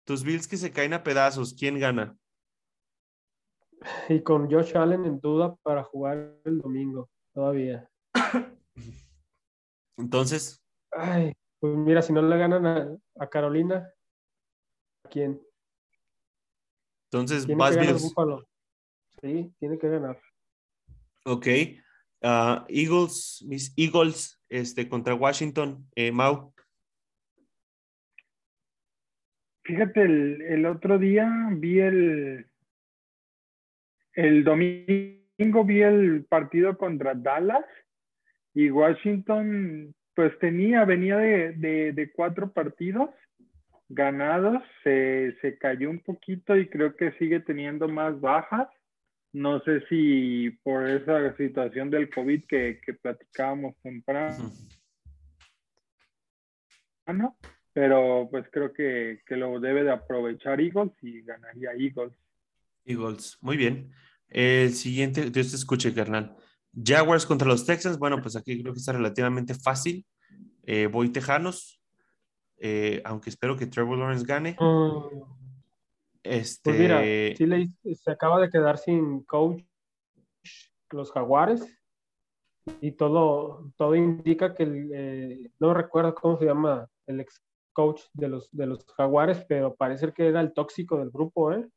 [0.06, 2.16] Tus Bills que se caen a pedazos, ¿quién gana?
[4.10, 7.90] Y con Josh Allen en duda para jugar el domingo, todavía.
[9.98, 13.92] Entonces, Ay, pues mira, si no le ganan a, a Carolina,
[15.04, 15.42] ¿a quién?
[17.12, 17.96] entonces Tiene vas que ganar.
[19.22, 20.22] Sí, tiene que ganar.
[21.26, 21.48] Ok.
[22.22, 26.54] Ah, Eagles, mis Eagles, este, contra Washington, eh, Mau.
[29.64, 32.50] Fíjate, el, el otro día vi el,
[34.14, 37.66] el domingo vi el partido contra Dallas
[38.54, 43.12] y Washington, pues tenía, venía de, de, de cuatro partidos
[43.88, 48.68] ganados, se, se cayó un poquito y creo que sigue teniendo más bajas.
[49.32, 54.52] No sé si por esa situación del COVID que, que platicábamos temprano,
[57.74, 62.14] pero pues creo que, que, lo debe de aprovechar Eagles y ganaría Eagles.
[62.86, 63.92] Eagles, muy bien.
[64.30, 66.36] El siguiente, Dios te escuche, carnal.
[66.82, 70.06] Jaguars contra los Texans, bueno, pues aquí creo que está relativamente fácil.
[70.64, 71.82] Eh, voy Tejanos,
[72.58, 74.58] eh, aunque espero que Trevor Lawrence gane.
[74.60, 75.22] Mm.
[76.24, 76.70] Este...
[76.70, 77.02] Pues mira,
[77.36, 79.64] Chile se acaba de quedar sin coach
[80.92, 81.66] los Jaguares
[82.82, 87.42] y todo, todo indica que, eh, no recuerdo cómo se llama el ex
[87.74, 91.68] coach de los, de los Jaguares, pero parece que era el tóxico del grupo, ¿eh?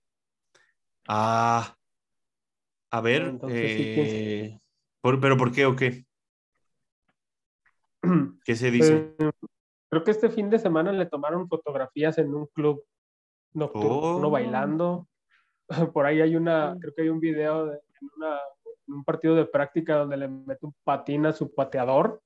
[1.06, 1.76] Ah,
[2.90, 4.58] a ver, eh,
[5.02, 6.04] ¿pero por qué o qué?
[8.44, 9.14] ¿Qué se dice?
[9.16, 9.32] Pues,
[9.88, 12.84] creo que este fin de semana le tomaron fotografías en un club
[13.52, 14.30] nocturno oh.
[14.30, 15.08] bailando.
[15.92, 17.78] Por ahí hay una, creo que hay un video de
[18.88, 22.20] un partido de práctica donde le mete un patín a su pateador,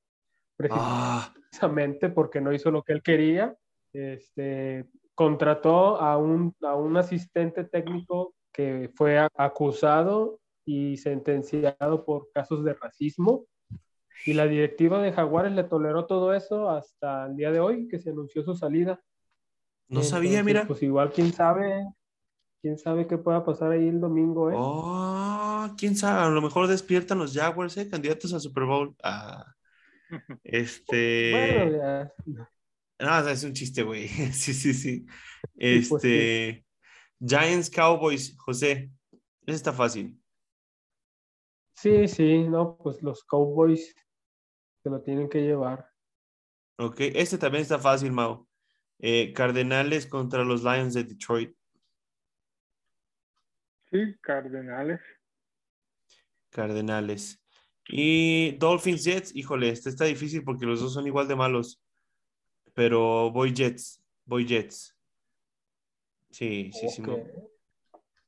[0.70, 1.32] ah.
[1.50, 3.54] precisamente porque no hizo lo que él quería.
[3.92, 12.64] Este, contrató a un, a un asistente técnico que fue acusado y sentenciado por casos
[12.64, 13.46] de racismo.
[14.26, 17.98] Y la directiva de Jaguares le toleró todo eso hasta el día de hoy, que
[17.98, 19.02] se anunció su salida.
[19.88, 20.66] No sabía, mira.
[20.66, 21.84] Pues igual, quién sabe,
[22.62, 24.54] quién sabe qué pueda pasar ahí el domingo, ¿eh?
[24.56, 27.88] Oh, quién sabe, a lo mejor despiertan los Jaguars, ¿eh?
[27.88, 28.96] Candidatos a Super Bowl.
[29.02, 29.44] Ah,
[30.44, 31.30] este.
[31.32, 32.12] Bueno, ya.
[32.98, 34.08] No, es un chiste, güey.
[34.32, 35.04] sí, sí, sí.
[35.54, 36.64] Pues este.
[37.20, 38.90] Giants Cowboys, José.
[39.46, 40.18] Ese está fácil.
[41.84, 43.94] Sí, sí, no, pues los Cowboys
[44.82, 45.86] se lo tienen que llevar.
[46.78, 48.48] Ok, este también está fácil, Mau.
[48.98, 51.54] Eh, Cardenales contra los Lions de Detroit.
[53.90, 54.98] Sí, Cardenales.
[56.48, 57.44] Cardenales.
[57.86, 61.82] Y Dolphins Jets, híjole, este está difícil porque los dos son igual de malos.
[62.72, 64.96] Pero voy Jets, voy Jets.
[66.30, 67.02] Sí, sí, sí.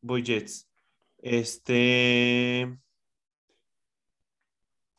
[0.02, 0.68] Voy Jets.
[1.16, 2.78] Este.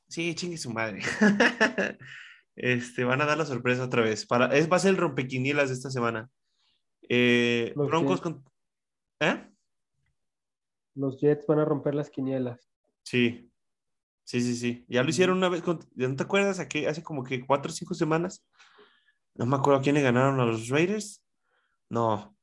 [0.07, 1.01] Sí, chingue su madre.
[2.55, 4.25] este, van a dar la sorpresa otra vez.
[4.25, 6.29] Para, es, va a ser el rompequinielas de esta semana.
[7.09, 8.43] Eh, Broncos con.
[9.19, 9.49] ¿Eh?
[10.95, 12.69] Los Jets van a romper las quinielas.
[13.03, 13.51] Sí.
[14.23, 14.85] Sí, sí, sí.
[14.89, 15.63] Ya lo hicieron una vez.
[15.65, 16.59] ¿No te acuerdas?
[16.59, 18.45] Aquí, hace como que cuatro o cinco semanas.
[19.35, 21.23] No me acuerdo a quién le ganaron a los Raiders.
[21.89, 22.35] No.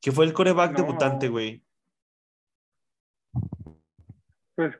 [0.00, 1.62] Que fue el coreback debutante, güey.
[4.56, 4.74] Pues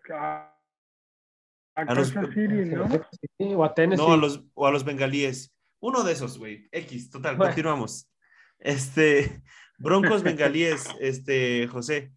[1.76, 2.22] a, los, ¿no?
[3.58, 4.02] o a Tennessee.
[4.02, 5.54] No, a los, o a los bengalíes.
[5.78, 6.68] Uno de esos, güey.
[6.72, 8.10] X, total, continuamos.
[8.58, 9.42] Este,
[9.78, 12.12] Broncos bengalíes, este, José.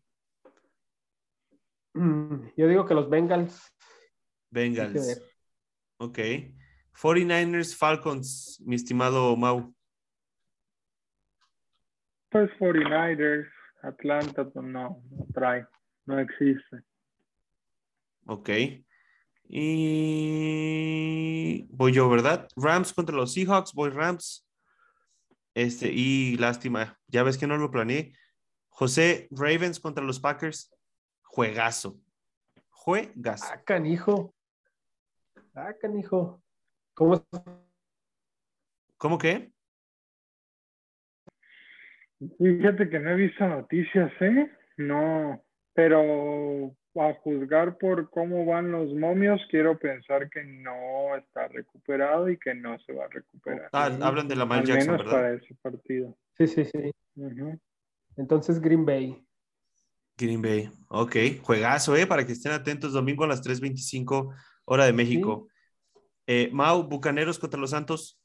[1.94, 3.76] Mm, yo digo que los Bengals.
[4.50, 5.22] Bengals.
[5.98, 6.20] Ok.
[6.94, 9.74] 49ers Falcons, mi estimado Mau.
[12.30, 13.50] Pues 49ers,
[13.82, 15.66] Atlanta, pues no, no trae,
[16.06, 16.84] no existe.
[18.26, 18.50] Ok.
[19.52, 20.78] Y
[21.72, 22.48] voy yo, ¿verdad?
[22.56, 24.48] Rams contra los Seahawks, voy Rams.
[25.56, 28.14] Este, y lástima, ya ves que no lo planeé.
[28.70, 30.72] José, Ravens contra los Packers,
[31.24, 32.00] juegazo.
[32.70, 33.48] Juegazo.
[33.52, 34.36] Ah, canijo.
[35.56, 36.44] Ah, canijo.
[36.94, 37.26] ¿Cómo?
[38.98, 39.52] ¿Cómo qué?
[42.38, 44.52] Fíjate que no he visto noticias, ¿eh?
[44.78, 45.44] No,
[45.74, 52.38] pero a juzgar por cómo van los momios, quiero pensar que no está recuperado y
[52.38, 53.70] que no se va a recuperar.
[53.72, 56.18] Ah, hablan de la Al Jackson, menos para ese partido.
[56.38, 56.92] Sí, sí, sí.
[58.18, 59.24] Entonces Green Bay.
[60.18, 61.16] Green Bay, ok.
[61.42, 62.06] Juegazo, ¿eh?
[62.06, 64.34] Para que estén atentos, domingo a las 3.25
[64.66, 65.48] hora de México.
[66.28, 68.20] Eh, Mau, Bucaneros contra los Santos.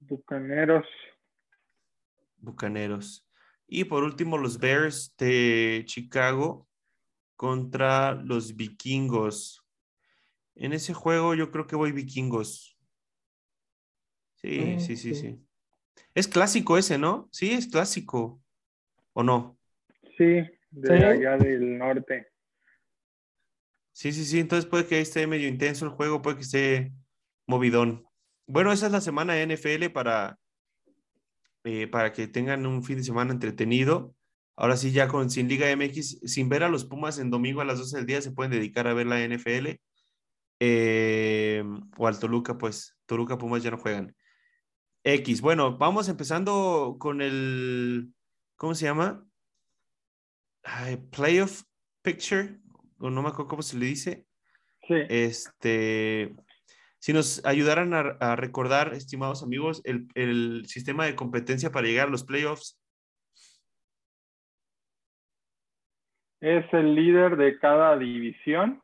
[0.00, 0.86] Bucaneros.
[2.36, 3.29] Bucaneros.
[3.72, 6.68] Y por último, los Bears de Chicago
[7.36, 9.64] contra los vikingos.
[10.56, 12.76] En ese juego yo creo que voy vikingos.
[14.34, 15.38] Sí, sí, sí, sí.
[16.16, 17.28] Es clásico ese, ¿no?
[17.30, 18.42] Sí, es clásico.
[19.12, 19.56] ¿O no?
[20.18, 22.32] Sí, de allá del norte.
[23.92, 26.92] Sí, sí, sí, entonces puede que esté medio intenso el juego, puede que esté
[27.46, 28.04] movidón.
[28.48, 30.39] Bueno, esa es la semana de NFL para,
[31.64, 34.14] eh, para que tengan un fin de semana entretenido.
[34.56, 37.64] Ahora sí, ya con sin Liga MX, sin ver a los Pumas en domingo a
[37.64, 39.80] las 12 del día, se pueden dedicar a ver la NFL.
[40.60, 41.64] Eh,
[41.96, 44.14] o al Toluca, pues Toluca Pumas ya no juegan.
[45.02, 45.40] X.
[45.40, 48.12] Bueno, vamos empezando con el,
[48.56, 49.26] ¿cómo se llama?
[51.10, 51.62] playoff
[52.02, 52.60] picture,
[52.98, 54.26] o no me acuerdo cómo se le dice.
[54.86, 54.94] Sí.
[55.08, 56.34] Este,
[57.00, 62.10] si nos ayudaran a, recordar, estimados amigos, el, el, sistema de competencia para llegar a
[62.10, 62.80] los playoffs.
[66.40, 68.80] Es el líder de cada división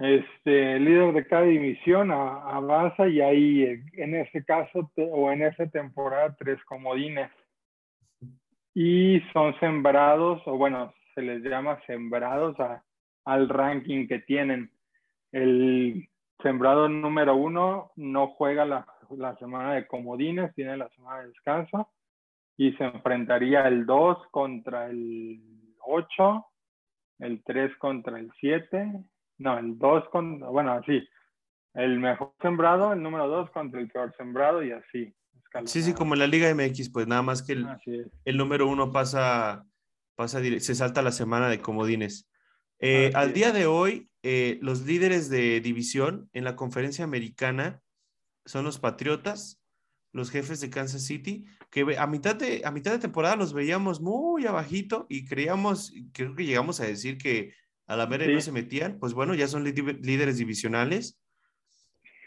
[0.00, 5.66] este, líder de cada división a, a y hay en ese caso o en esa
[5.66, 7.30] temporada tres comodines.
[8.72, 12.56] Y son sembrados, o bueno, se les llama sembrados
[13.26, 14.70] al ranking que tienen.
[15.32, 16.08] El
[16.42, 21.88] sembrado número uno no juega la, la semana de comodines, tiene la semana de descanso
[22.56, 25.40] y se enfrentaría el 2 contra el
[25.80, 26.46] 8,
[27.20, 29.02] el 3 contra el 7,
[29.38, 31.02] no, el 2 con, bueno, sí,
[31.74, 35.14] el mejor sembrado, el número 2 contra el peor sembrado y así.
[35.64, 37.66] Sí, sí, como en la Liga MX, pues nada más que el,
[38.24, 39.64] el número 1 pasa,
[40.14, 42.28] pasa, se salta la semana de comodines.
[42.78, 47.80] Eh, al día de hoy, eh, los líderes de división en la conferencia americana
[48.44, 49.60] son los Patriotas,
[50.12, 54.00] los jefes de Kansas City, que a mitad de, a mitad de temporada los veíamos
[54.00, 57.54] muy abajito y creíamos, creo que llegamos a decir que
[57.86, 61.18] a la mera no se metían, pues bueno, ya son líderes divisionales.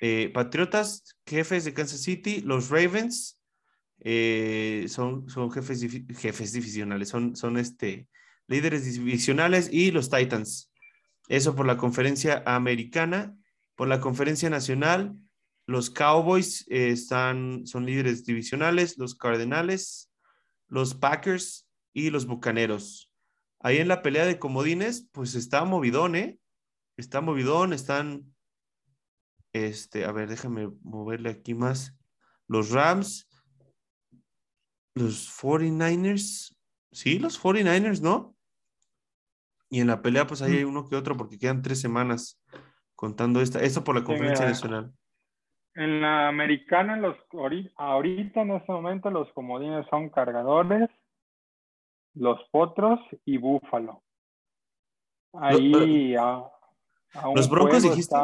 [0.02, 3.40] Eh, Patriotas, jefes de Kansas City, los Ravens
[4.02, 5.86] eh, son, son jefes,
[6.18, 8.08] jefes divisionales, son, son este,
[8.48, 10.73] líderes divisionales y los Titans.
[11.28, 13.38] Eso por la conferencia americana.
[13.76, 15.16] Por la conferencia nacional,
[15.66, 20.12] los Cowboys eh, están, son líderes divisionales, los Cardenales,
[20.68, 23.14] los Packers y los Bucaneros
[23.64, 26.38] ahí en la pelea de comodines, pues está movidón, ¿eh?
[26.98, 28.36] Está movidón, están,
[29.54, 31.96] este, a ver, déjame moverle aquí más.
[32.48, 33.28] Los Rams,
[34.96, 36.56] los 49ers,
[36.92, 38.33] sí, los 49ers, ¿no?
[39.74, 42.40] Y en la pelea, pues ahí hay uno que otro, porque quedan tres semanas
[42.94, 44.94] contando esta, esto por la conferencia nacional.
[45.74, 47.18] En la americana, los,
[47.78, 50.92] ahorita en este momento, los comodines son cargadores,
[52.14, 54.04] los Potros y Búfalo.
[55.34, 56.44] Ahí a,
[57.34, 58.16] ¿Los Broncos dijiste?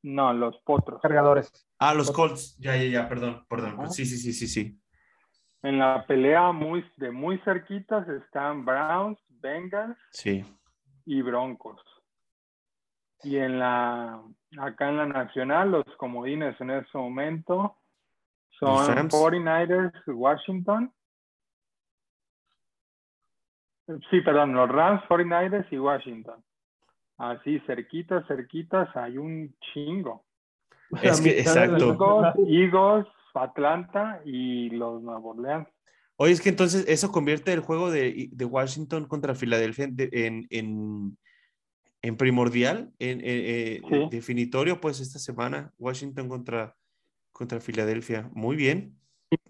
[0.00, 1.02] No, los Potros.
[1.02, 1.52] Cargadores.
[1.78, 2.56] Ah, los Colts.
[2.56, 3.92] Ya, ya, ya, perdón, perdón.
[3.92, 4.80] Sí, sí, sí, sí, sí.
[5.62, 10.44] En la pelea muy, de muy cerquitas están Browns, Bengals sí.
[11.04, 11.80] y Broncos.
[13.24, 14.22] Y en la,
[14.58, 17.76] acá en la nacional, los comodines en ese momento
[18.58, 20.92] son 49ers, Washington
[24.10, 26.42] Sí, perdón, los Rams, 49ers y Washington.
[27.18, 30.24] Así, cerquitas, cerquitas, hay un chingo.
[31.02, 31.96] Es que, exacto.
[32.46, 35.68] Eagles, Atlanta y los Nueva Orleans.
[36.22, 40.46] Oye, es que entonces eso convierte el juego de, Washington contra Filadelfia en,
[42.00, 46.76] en, primordial, en, eh, definitorio, pues esta semana, Washington contra,
[47.32, 48.30] contra Filadelfia.
[48.34, 48.96] Muy bien.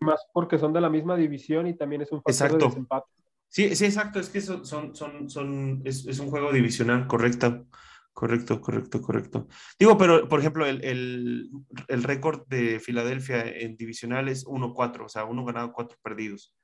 [0.00, 3.06] más porque son de la misma división y también es un factor de desempate.
[3.48, 7.66] Sí, sí, exacto, es que son, son, son, son es, es, un juego divisional, correcto,
[8.14, 9.46] correcto, correcto, correcto.
[9.78, 11.50] Digo, pero por ejemplo, el, el,
[11.88, 16.56] el récord de Filadelfia en divisional es 1-4, o sea, uno ganado, cuatro perdidos.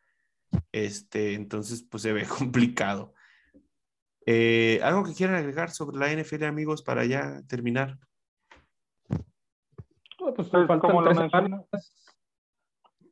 [0.72, 3.14] Este, entonces, pues se ve complicado.
[4.26, 7.98] Eh, ¿Algo que quieran agregar sobre la NFL, amigos, para ya terminar?
[10.34, 11.66] pues, pues faltan tres semanas.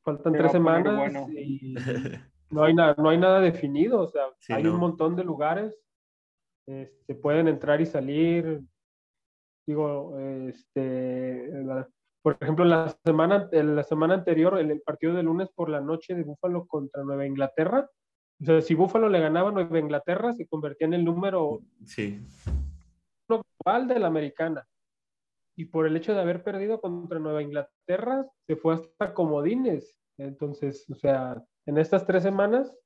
[0.03, 1.29] Faltan tres semanas.
[1.31, 1.75] Y...
[2.51, 5.75] no hay, nada, no hay nada definido, o sea, hay un montón de lugares,
[6.67, 8.63] se este, pueden entrar y salir.
[9.67, 11.51] Digo, este,
[12.27, 15.69] por ejemplo, en la semana, en la semana anterior, en el partido de lunes por
[15.69, 17.89] la noche de Búfalo contra Nueva Inglaterra,
[18.43, 22.27] o sea, si Búfalo le ganaba a Nueva Inglaterra, se convertía en el número sí.
[23.29, 24.67] global de la americana.
[25.55, 29.97] Y por el hecho de haber perdido contra Nueva Inglaterra, se fue hasta comodines.
[30.19, 32.77] Entonces, o sea, en estas tres semanas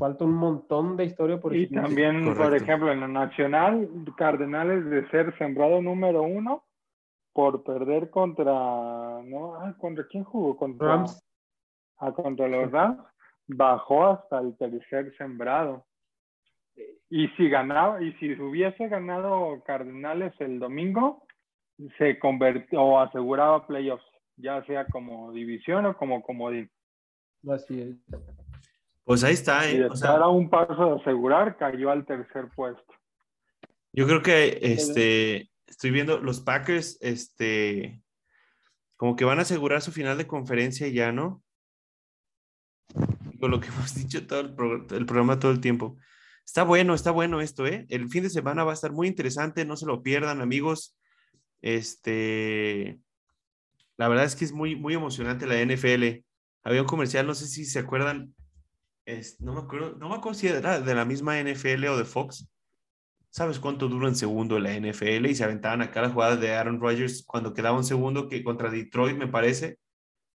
[0.00, 5.08] falta un montón de historia por Y también, por ejemplo, en la nacional, Cardenales de
[5.10, 6.63] ser sembrado número uno
[7.34, 8.52] por perder contra,
[9.24, 9.74] ¿no?
[9.78, 10.56] ¿Contra quién jugó?
[10.56, 11.22] Contra Rams.
[11.98, 13.00] Ah, contra los Rams.
[13.46, 15.84] bajó hasta el tercer sembrado.
[17.10, 21.26] Y si ganaba, y si hubiese ganado Cardenales el domingo,
[21.98, 24.04] se convirtió o aseguraba playoffs,
[24.36, 26.70] ya sea como división o como comodín.
[27.48, 27.96] Así es.
[29.04, 29.78] Pues ahí está, Y ¿eh?
[29.80, 32.94] de O sea, estar a un paso de asegurar, cayó al tercer puesto.
[33.92, 38.02] yo creo que este, estoy viendo los Packers, este,
[38.96, 41.42] como que van a asegurar su final de conferencia ya, ¿no?
[43.40, 45.96] Con lo que hemos dicho todo el, pro- el programa todo el tiempo.
[46.44, 47.86] Está bueno, está bueno esto, ¿eh?
[47.88, 50.96] El fin de semana va a estar muy interesante, no se lo pierdan, amigos.
[51.62, 53.00] Este,
[53.96, 56.22] la verdad es que es muy, muy emocionante la NFL.
[56.62, 58.34] Había un comercial, no sé si se acuerdan,
[59.06, 62.04] es- no me acuerdo, no me acuerdo si era de la misma NFL o de
[62.04, 62.48] Fox.
[63.34, 65.26] ¿Sabes cuánto dura un segundo la NFL?
[65.26, 68.70] Y se aventaban acá las jugadas de Aaron Rodgers cuando quedaba un segundo que contra
[68.70, 69.78] Detroit, me parece,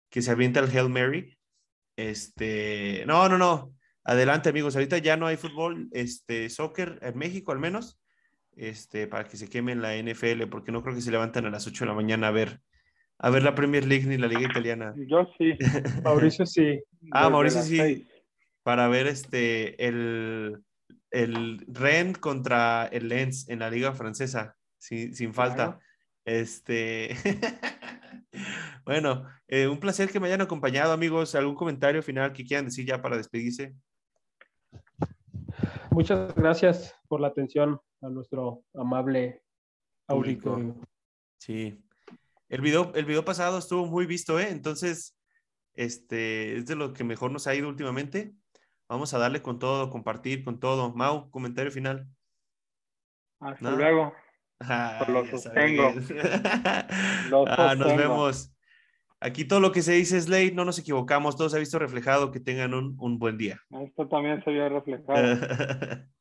[0.10, 1.38] que se avienta el Hail Mary.
[1.96, 3.74] Este, no, no, no.
[4.04, 4.76] Adelante, amigos.
[4.76, 8.02] Ahorita ya no hay fútbol, este, soccer en México al menos,
[8.58, 11.68] este, para que se quemen la NFL, porque no creo que se levantan a las
[11.68, 12.60] 8 de la mañana a ver,
[13.18, 14.94] a ver la Premier League ni la Liga Italiana.
[15.08, 15.54] Yo sí.
[16.04, 16.84] Mauricio sí.
[17.12, 18.10] Ah, Mauricio sí.
[18.62, 20.62] para ver este el,
[21.12, 25.56] el Rennes contra el Lens en la liga francesa, sin, sin falta.
[25.56, 25.80] Claro.
[26.26, 27.16] Este
[28.86, 31.36] bueno, eh, un placer que me hayan acompañado, amigos.
[31.36, 33.76] ¿Algún comentario final que quieran decir ya para despedirse?
[35.92, 39.44] Muchas gracias por la atención a nuestro amable
[40.08, 40.52] Público.
[40.52, 40.88] auditorio.
[41.40, 41.84] Sí.
[42.48, 44.50] El video, el video pasado estuvo muy visto, ¿eh?
[44.50, 45.18] Entonces,
[45.74, 48.34] este es de lo que mejor nos ha ido últimamente.
[48.90, 50.92] Vamos a darle con todo, compartir con todo.
[50.96, 52.08] Mau, comentario final.
[53.40, 53.78] Hasta No.
[53.78, 54.14] luego.
[54.60, 55.94] Ah, Lo sostengo.
[57.30, 58.54] Lo Ah, nos vemos.
[59.22, 61.78] Aquí todo lo que se dice es ley, no nos equivocamos, todo se ha visto
[61.78, 62.32] reflejado.
[62.32, 63.62] Que tengan un, un buen día.
[63.70, 65.38] Esto también se vio reflejado.